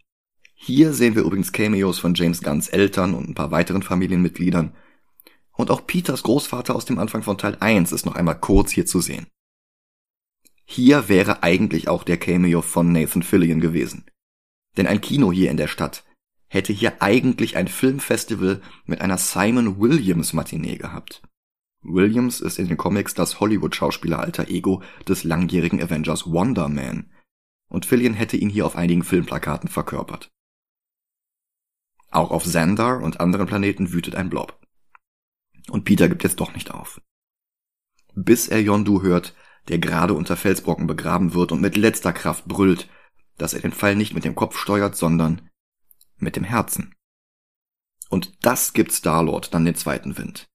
[0.55, 4.74] Hier sehen wir übrigens Cameos von James Gunns Eltern und ein paar weiteren Familienmitgliedern.
[5.53, 8.87] Und auch Peters Großvater aus dem Anfang von Teil 1 ist noch einmal kurz hier
[8.87, 9.26] zu sehen.
[10.67, 14.05] Hier wäre eigentlich auch der Cameo von Nathan Fillion gewesen.
[14.77, 16.05] Denn ein Kino hier in der Stadt
[16.49, 21.23] hätte hier eigentlich ein Filmfestival mit einer Simon Williams Matinee gehabt.
[21.83, 27.12] Williams ist in den Comics das Hollywood-Schauspieler-Alter Ego des langjährigen Avengers Wonder Man.
[27.69, 30.31] Und Fillion hätte ihn hier auf einigen Filmplakaten verkörpert.
[32.11, 34.61] Auch auf Xandar und anderen Planeten wütet ein Blob.
[35.71, 37.01] Und Peter gibt jetzt doch nicht auf.
[38.14, 39.35] Bis er Yondu hört,
[39.69, 42.89] der gerade unter Felsbrocken begraben wird und mit letzter Kraft brüllt,
[43.37, 45.49] dass er den Fall nicht mit dem Kopf steuert, sondern
[46.17, 46.95] mit dem Herzen.
[48.09, 50.47] Und das gibt Starlord dann den zweiten Wind.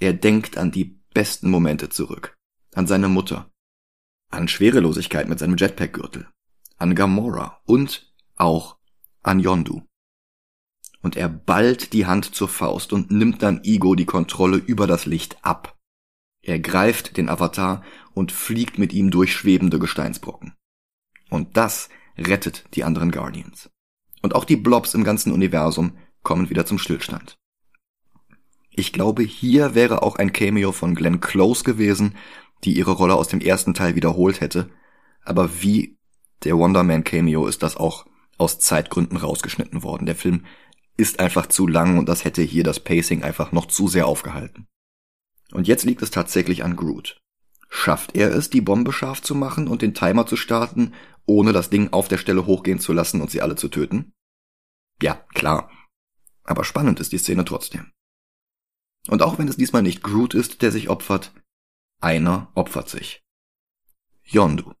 [0.00, 2.36] Er denkt an die besten Momente zurück.
[2.74, 3.50] An seine Mutter.
[4.30, 6.28] An Schwerelosigkeit mit seinem Jetpack-Gürtel.
[6.78, 8.78] An Gamora und auch
[9.22, 9.82] an Yondu.
[11.00, 15.06] Und er ballt die Hand zur Faust und nimmt dann Igo die Kontrolle über das
[15.06, 15.75] Licht ab.
[16.46, 17.82] Er greift den Avatar
[18.14, 20.54] und fliegt mit ihm durch schwebende Gesteinsbrocken.
[21.28, 23.68] Und das rettet die anderen Guardians.
[24.22, 27.36] Und auch die Blobs im ganzen Universum kommen wieder zum Stillstand.
[28.70, 32.14] Ich glaube, hier wäre auch ein Cameo von Glenn Close gewesen,
[32.62, 34.70] die ihre Rolle aus dem ersten Teil wiederholt hätte.
[35.24, 35.98] Aber wie
[36.44, 38.06] der Wonder Man Cameo ist das auch
[38.38, 40.06] aus Zeitgründen rausgeschnitten worden.
[40.06, 40.44] Der Film
[40.96, 44.68] ist einfach zu lang und das hätte hier das Pacing einfach noch zu sehr aufgehalten.
[45.52, 47.20] Und jetzt liegt es tatsächlich an Groot.
[47.68, 50.94] Schafft er es, die Bombe scharf zu machen und den Timer zu starten,
[51.26, 54.12] ohne das Ding auf der Stelle hochgehen zu lassen und sie alle zu töten?
[55.02, 55.70] Ja, klar.
[56.44, 57.92] Aber spannend ist die Szene trotzdem.
[59.08, 61.32] Und auch wenn es diesmal nicht Groot ist, der sich opfert,
[62.00, 63.22] einer opfert sich.
[64.24, 64.72] Yondu.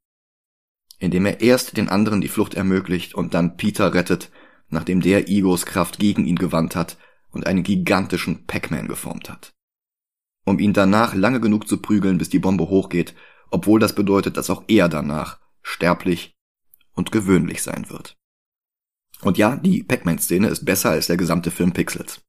[0.98, 4.30] Indem er erst den anderen die Flucht ermöglicht und dann Peter rettet,
[4.68, 6.98] nachdem der Igos Kraft gegen ihn gewandt hat
[7.30, 9.55] und einen gigantischen Pac-Man geformt hat.
[10.46, 13.14] Um ihn danach lange genug zu prügeln, bis die Bombe hochgeht,
[13.50, 16.38] obwohl das bedeutet, dass auch er danach sterblich
[16.92, 18.16] und gewöhnlich sein wird.
[19.22, 22.22] Und ja, die Pac-Man-Szene ist besser als der gesamte Film Pixels.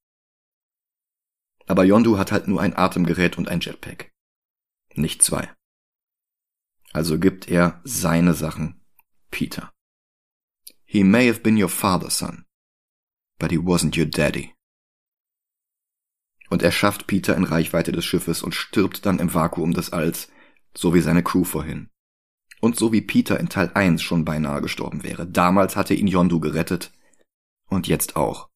[1.68, 4.12] Aber Yondu hat halt nur ein Atemgerät und ein Jetpack.
[4.96, 5.54] Nicht zwei.
[6.94, 8.82] Also gibt er seine Sachen
[9.30, 9.72] Peter.
[10.86, 12.46] He may have been your father, son,
[13.38, 14.57] but he wasn't your daddy.
[16.50, 20.30] Und er schafft Peter in Reichweite des Schiffes und stirbt dann im Vakuum des Alls,
[20.76, 21.90] so wie seine Crew vorhin.
[22.60, 25.28] Und so wie Peter in Teil 1 schon beinahe gestorben wäre.
[25.28, 26.92] Damals hatte ihn Yondu gerettet.
[27.70, 28.50] Und jetzt auch.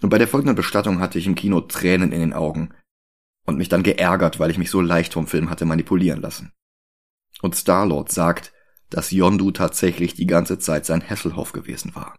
[0.00, 2.74] Und bei der folgenden Bestattung hatte ich im Kino Tränen in den Augen
[3.44, 6.52] und mich dann geärgert, weil ich mich so leicht vom Film hatte manipulieren lassen.
[7.40, 8.52] Und Starlord sagt,
[8.90, 12.16] dass Yondu tatsächlich die ganze Zeit sein Hasselhoff gewesen war.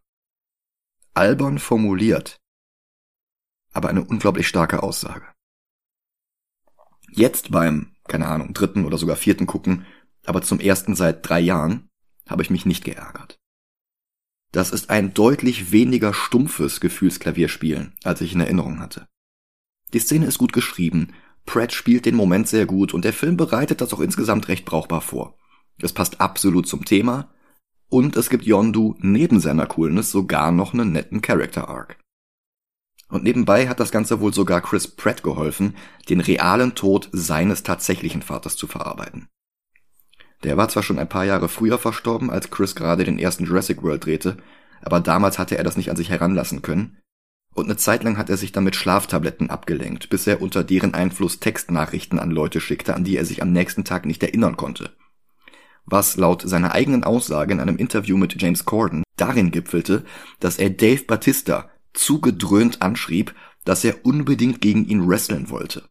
[1.14, 2.38] Albern formuliert,
[3.72, 5.26] aber eine unglaublich starke Aussage.
[7.12, 9.86] Jetzt beim, keine Ahnung, dritten oder sogar vierten Gucken,
[10.26, 11.90] aber zum ersten seit drei Jahren,
[12.28, 13.40] habe ich mich nicht geärgert.
[14.52, 19.08] Das ist ein deutlich weniger stumpfes Gefühlsklavierspielen, als ich in Erinnerung hatte.
[19.94, 21.14] Die Szene ist gut geschrieben,
[21.46, 25.02] Pratt spielt den Moment sehr gut und der Film bereitet das auch insgesamt recht brauchbar
[25.02, 25.36] vor.
[25.82, 27.34] Es passt absolut zum Thema
[27.90, 31.98] und es gibt Yondu neben seiner Coolness sogar noch einen netten Character Arc.
[33.10, 35.76] Und nebenbei hat das Ganze wohl sogar Chris Pratt geholfen,
[36.10, 39.28] den realen Tod seines tatsächlichen Vaters zu verarbeiten.
[40.44, 43.84] Der war zwar schon ein paar Jahre früher verstorben, als Chris gerade den ersten Jurassic
[43.84, 44.38] World drehte,
[44.82, 46.98] aber damals hatte er das nicht an sich heranlassen können.
[47.56, 50.94] Und eine Zeit lang hat er sich dann mit Schlaftabletten abgelenkt, bis er unter deren
[50.94, 54.96] Einfluss Textnachrichten an Leute schickte, an die er sich am nächsten Tag nicht erinnern konnte.
[55.86, 60.06] Was laut seiner eigenen Aussage in einem Interview mit James Corden darin gipfelte,
[60.40, 63.34] dass er Dave Batista zugedröhnt anschrieb,
[63.66, 65.90] dass er unbedingt gegen ihn wresteln wollte.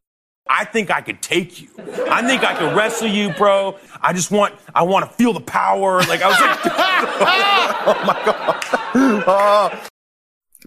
[0.49, 1.69] I think I could take you.
[2.11, 3.77] I think I could wrestle you, bro.
[4.03, 6.03] I just want, I want to feel the power.
[6.09, 6.59] Like I was like,
[7.87, 9.25] oh my god.
[9.27, 9.71] Oh.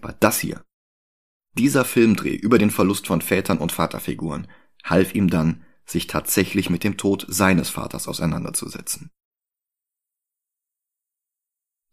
[0.02, 0.64] Aber das hier,
[1.54, 4.48] dieser Filmdreh über den Verlust von Vätern und Vaterfiguren,
[4.84, 9.10] half ihm dann, sich tatsächlich mit dem Tod seines Vaters auseinanderzusetzen.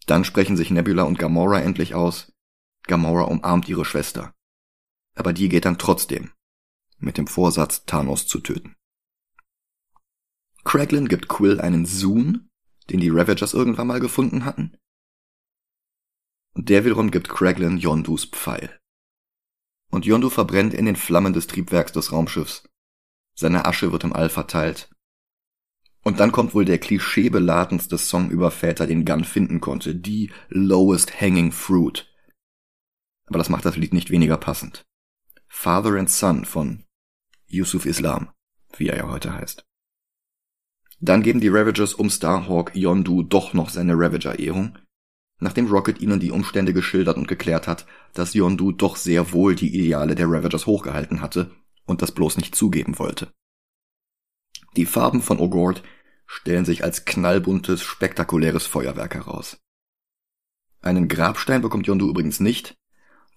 [0.06, 2.32] Dann sprechen sich Nebula und Gamora endlich aus.
[2.84, 4.34] Gamora umarmt ihre Schwester.
[5.16, 6.32] Aber die geht dann trotzdem
[7.00, 8.76] mit dem Vorsatz, Thanos zu töten.
[10.64, 12.50] Kraglin gibt Quill einen Zoom,
[12.90, 14.78] den die Ravagers irgendwann mal gefunden hatten.
[16.56, 18.80] Der wiederum gibt Kraglin Yondus Pfeil.
[19.92, 22.70] Und Yondu verbrennt in den Flammen des Triebwerks des Raumschiffs.
[23.34, 24.90] Seine Asche wird im All verteilt.
[26.04, 31.20] Und dann kommt wohl der klischeebeladenste Song über Väter, den Gunn finden konnte, die Lowest
[31.20, 32.09] Hanging Fruit.
[33.30, 34.86] Aber das macht das Lied nicht weniger passend.
[35.48, 36.84] Father and Son von
[37.48, 38.30] Yusuf Islam,
[38.76, 39.66] wie er ja heute heißt.
[41.00, 44.78] Dann geben die Ravagers um Starhawk Yondu doch noch seine Ravager-Ehrung,
[45.40, 49.74] nachdem Rocket ihnen die Umstände geschildert und geklärt hat, dass Yondu doch sehr wohl die
[49.74, 51.52] Ideale der Ravagers hochgehalten hatte
[51.86, 53.32] und das bloß nicht zugeben wollte.
[54.76, 55.84] Die Farben von Ogord
[56.26, 59.58] stellen sich als knallbuntes, spektakuläres Feuerwerk heraus.
[60.82, 62.79] Einen Grabstein bekommt Yondu übrigens nicht,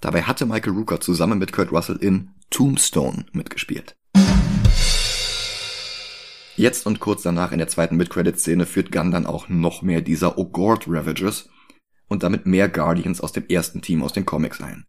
[0.03, 3.97] dabei hatte Michael Rooker zusammen mit Kurt Russell in Tombstone mitgespielt.
[6.57, 10.37] Jetzt und kurz danach in der zweiten Mid-Credit-Szene führt Gunn dann auch noch mehr dieser
[10.37, 11.49] Ogord Ravagers
[12.09, 14.85] und damit mehr Guardians aus dem ersten Team aus den Comics ein.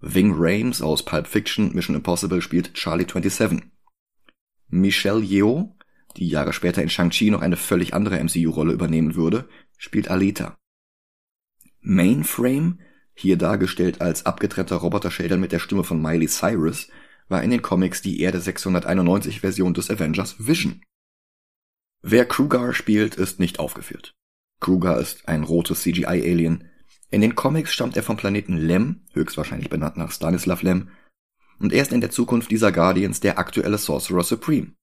[0.00, 3.62] Ving Rames aus Pulp Fiction Mission Impossible spielt Charlie 27.
[4.68, 5.74] Michelle Yeoh,
[6.18, 9.48] die Jahre später in Shang-Chi noch eine völlig andere MCU-Rolle übernehmen würde,
[9.78, 10.58] spielt Alita.
[11.80, 12.80] Mainframe,
[13.14, 16.88] hier dargestellt als abgetrennter Roboterschädel mit der Stimme von Miley Cyrus,
[17.28, 20.82] war in den Comics die Erde 691 Version des Avengers Vision.
[22.02, 24.14] Wer Krugar spielt, ist nicht aufgeführt.
[24.60, 26.70] Krugar ist ein rotes CGI-Alien.
[27.10, 30.90] In den Comics stammt er vom Planeten Lem, höchstwahrscheinlich benannt nach Stanislav Lem,
[31.58, 34.74] und er ist in der Zukunft dieser Guardians der aktuelle Sorcerer Supreme.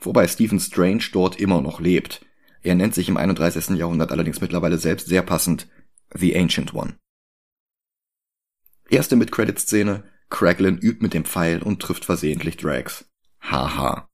[0.00, 2.24] Wobei Stephen Strange dort immer noch lebt.
[2.62, 3.70] Er nennt sich im 31.
[3.70, 5.68] Jahrhundert allerdings mittlerweile selbst sehr passend
[6.14, 6.96] The Ancient One.
[8.88, 13.10] Erste Mid-Credit-Szene, Kraglin übt mit dem Pfeil und trifft versehentlich Drax.
[13.40, 14.08] Haha.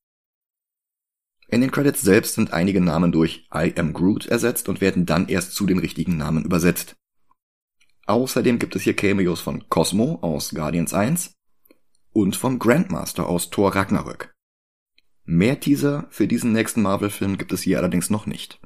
[1.48, 5.28] In den Credits selbst sind einige Namen durch I am Groot ersetzt und werden dann
[5.28, 6.97] erst zu den richtigen Namen übersetzt.
[8.06, 11.32] Außerdem gibt es hier Cameos von Cosmo aus Guardians 1
[12.12, 14.32] und vom Grandmaster aus Thor Ragnarök.
[15.24, 18.60] Mehr Teaser für diesen nächsten Marvel-Film gibt es hier allerdings noch nicht.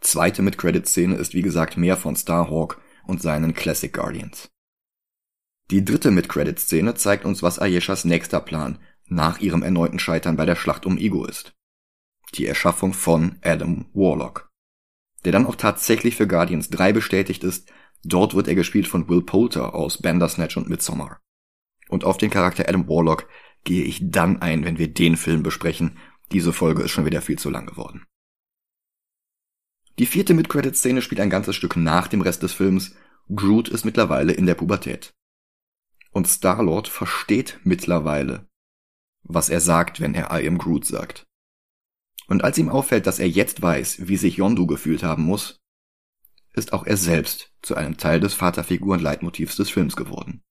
[0.00, 4.50] Zweite Mid-Credit-Szene ist wie gesagt mehr von Starhawk und seinen Classic Guardians.
[5.70, 10.56] Die dritte Mid-Credit-Szene zeigt uns, was Ayeshas nächster Plan nach ihrem erneuten Scheitern bei der
[10.56, 11.54] Schlacht um Ego ist.
[12.34, 14.50] Die Erschaffung von Adam Warlock.
[15.24, 17.70] Der dann auch tatsächlich für Guardians 3 bestätigt ist,
[18.04, 21.20] dort wird er gespielt von Will Poulter aus Bandersnatch und Midsommar.
[21.88, 23.28] Und auf den Charakter Adam Warlock
[23.64, 25.98] gehe ich dann ein, wenn wir den Film besprechen.
[26.32, 28.04] Diese Folge ist schon wieder viel zu lang geworden.
[30.02, 32.96] Die vierte Mid-Credit-Szene spielt ein ganzes Stück nach dem Rest des Films.
[33.32, 35.14] Groot ist mittlerweile in der Pubertät.
[36.10, 38.48] Und Star-Lord versteht mittlerweile,
[39.22, 41.22] was er sagt, wenn er I am Groot sagt.
[42.26, 45.60] Und als ihm auffällt, dass er jetzt weiß, wie sich Yondu gefühlt haben muss,
[46.52, 50.42] ist auch er selbst zu einem Teil des Vaterfiguren-Leitmotivs des Films geworden.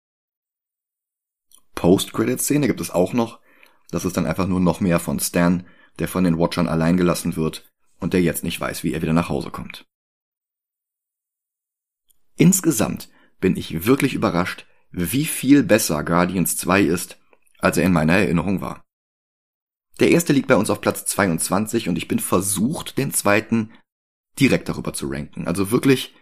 [1.75, 3.41] Post-Credit-Szene gibt es auch noch.
[3.89, 5.67] Das ist dann einfach nur noch mehr von Stan,
[5.99, 7.69] der von den Watchern allein gelassen wird
[8.01, 9.85] und der jetzt nicht weiß, wie er wieder nach Hause kommt.
[12.35, 13.09] Insgesamt
[13.39, 17.21] bin ich wirklich überrascht, wie viel besser Guardians 2 ist
[17.61, 18.83] als er in meiner Erinnerung war.
[19.99, 23.71] Der erste liegt bei uns auf Platz 22 und ich bin versucht, den zweiten
[24.39, 25.47] direkt darüber zu ranken.
[25.47, 26.15] Also wirklich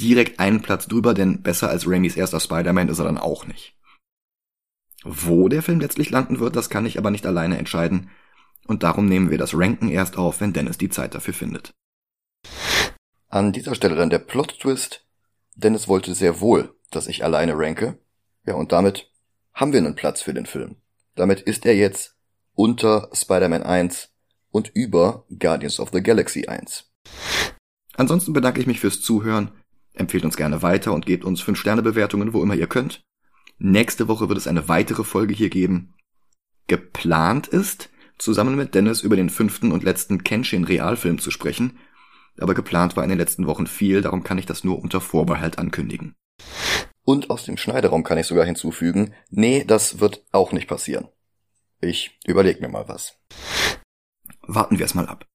[0.00, 3.78] direkt einen Platz drüber, denn besser als Raimis erster Spider-Man ist er dann auch nicht.
[5.04, 8.10] Wo der Film letztlich landen wird, das kann ich aber nicht alleine entscheiden.
[8.66, 11.74] Und darum nehmen wir das Ranken erst auf, wenn Dennis die Zeit dafür findet.
[13.28, 15.06] An dieser Stelle dann der Plot-Twist.
[15.54, 17.98] Dennis wollte sehr wohl, dass ich alleine ranke.
[18.46, 19.10] Ja, und damit
[19.52, 20.76] haben wir einen Platz für den Film.
[21.14, 22.16] Damit ist er jetzt
[22.54, 24.10] unter Spider-Man 1
[24.50, 26.90] und über Guardians of the Galaxy 1.
[27.96, 29.52] Ansonsten bedanke ich mich fürs Zuhören,
[29.92, 33.02] empfehlt uns gerne weiter und gebt uns 5-Sterne-Bewertungen, wo immer ihr könnt.
[33.58, 35.94] Nächste Woche wird es eine weitere Folge hier geben.
[36.66, 41.78] Geplant ist, zusammen mit Dennis über den fünften und letzten Kenshin-Realfilm zu sprechen,
[42.38, 45.58] aber geplant war in den letzten Wochen viel, darum kann ich das nur unter Vorbehalt
[45.58, 46.14] ankündigen.
[47.04, 51.08] Und aus dem Schneideraum kann ich sogar hinzufügen, nee, das wird auch nicht passieren.
[51.80, 53.18] Ich überleg mir mal was.
[54.40, 55.26] Warten wir es mal ab.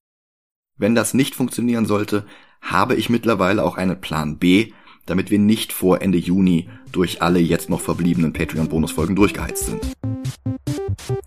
[0.77, 2.25] Wenn das nicht funktionieren sollte,
[2.61, 4.73] habe ich mittlerweile auch einen Plan B,
[5.05, 9.81] damit wir nicht vor Ende Juni durch alle jetzt noch verbliebenen Patreon-Bonusfolgen durchgeheizt sind.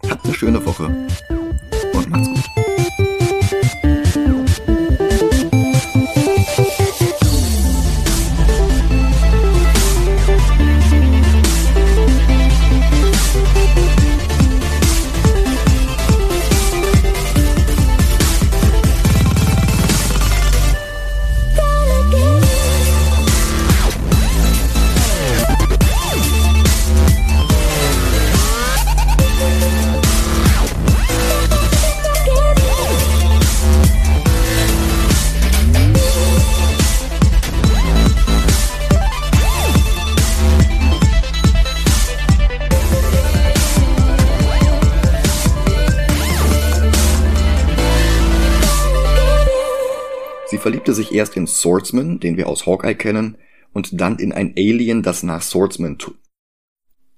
[0.08, 1.06] Habt eine schöne Woche
[50.62, 53.36] verliebte sich erst in Swordsman, den wir aus Hawkeye kennen,
[53.72, 55.98] und dann in ein Alien, das nach Swordsman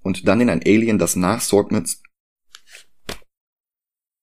[0.04, 2.02] und dann in ein Alien, das nach Swordsmans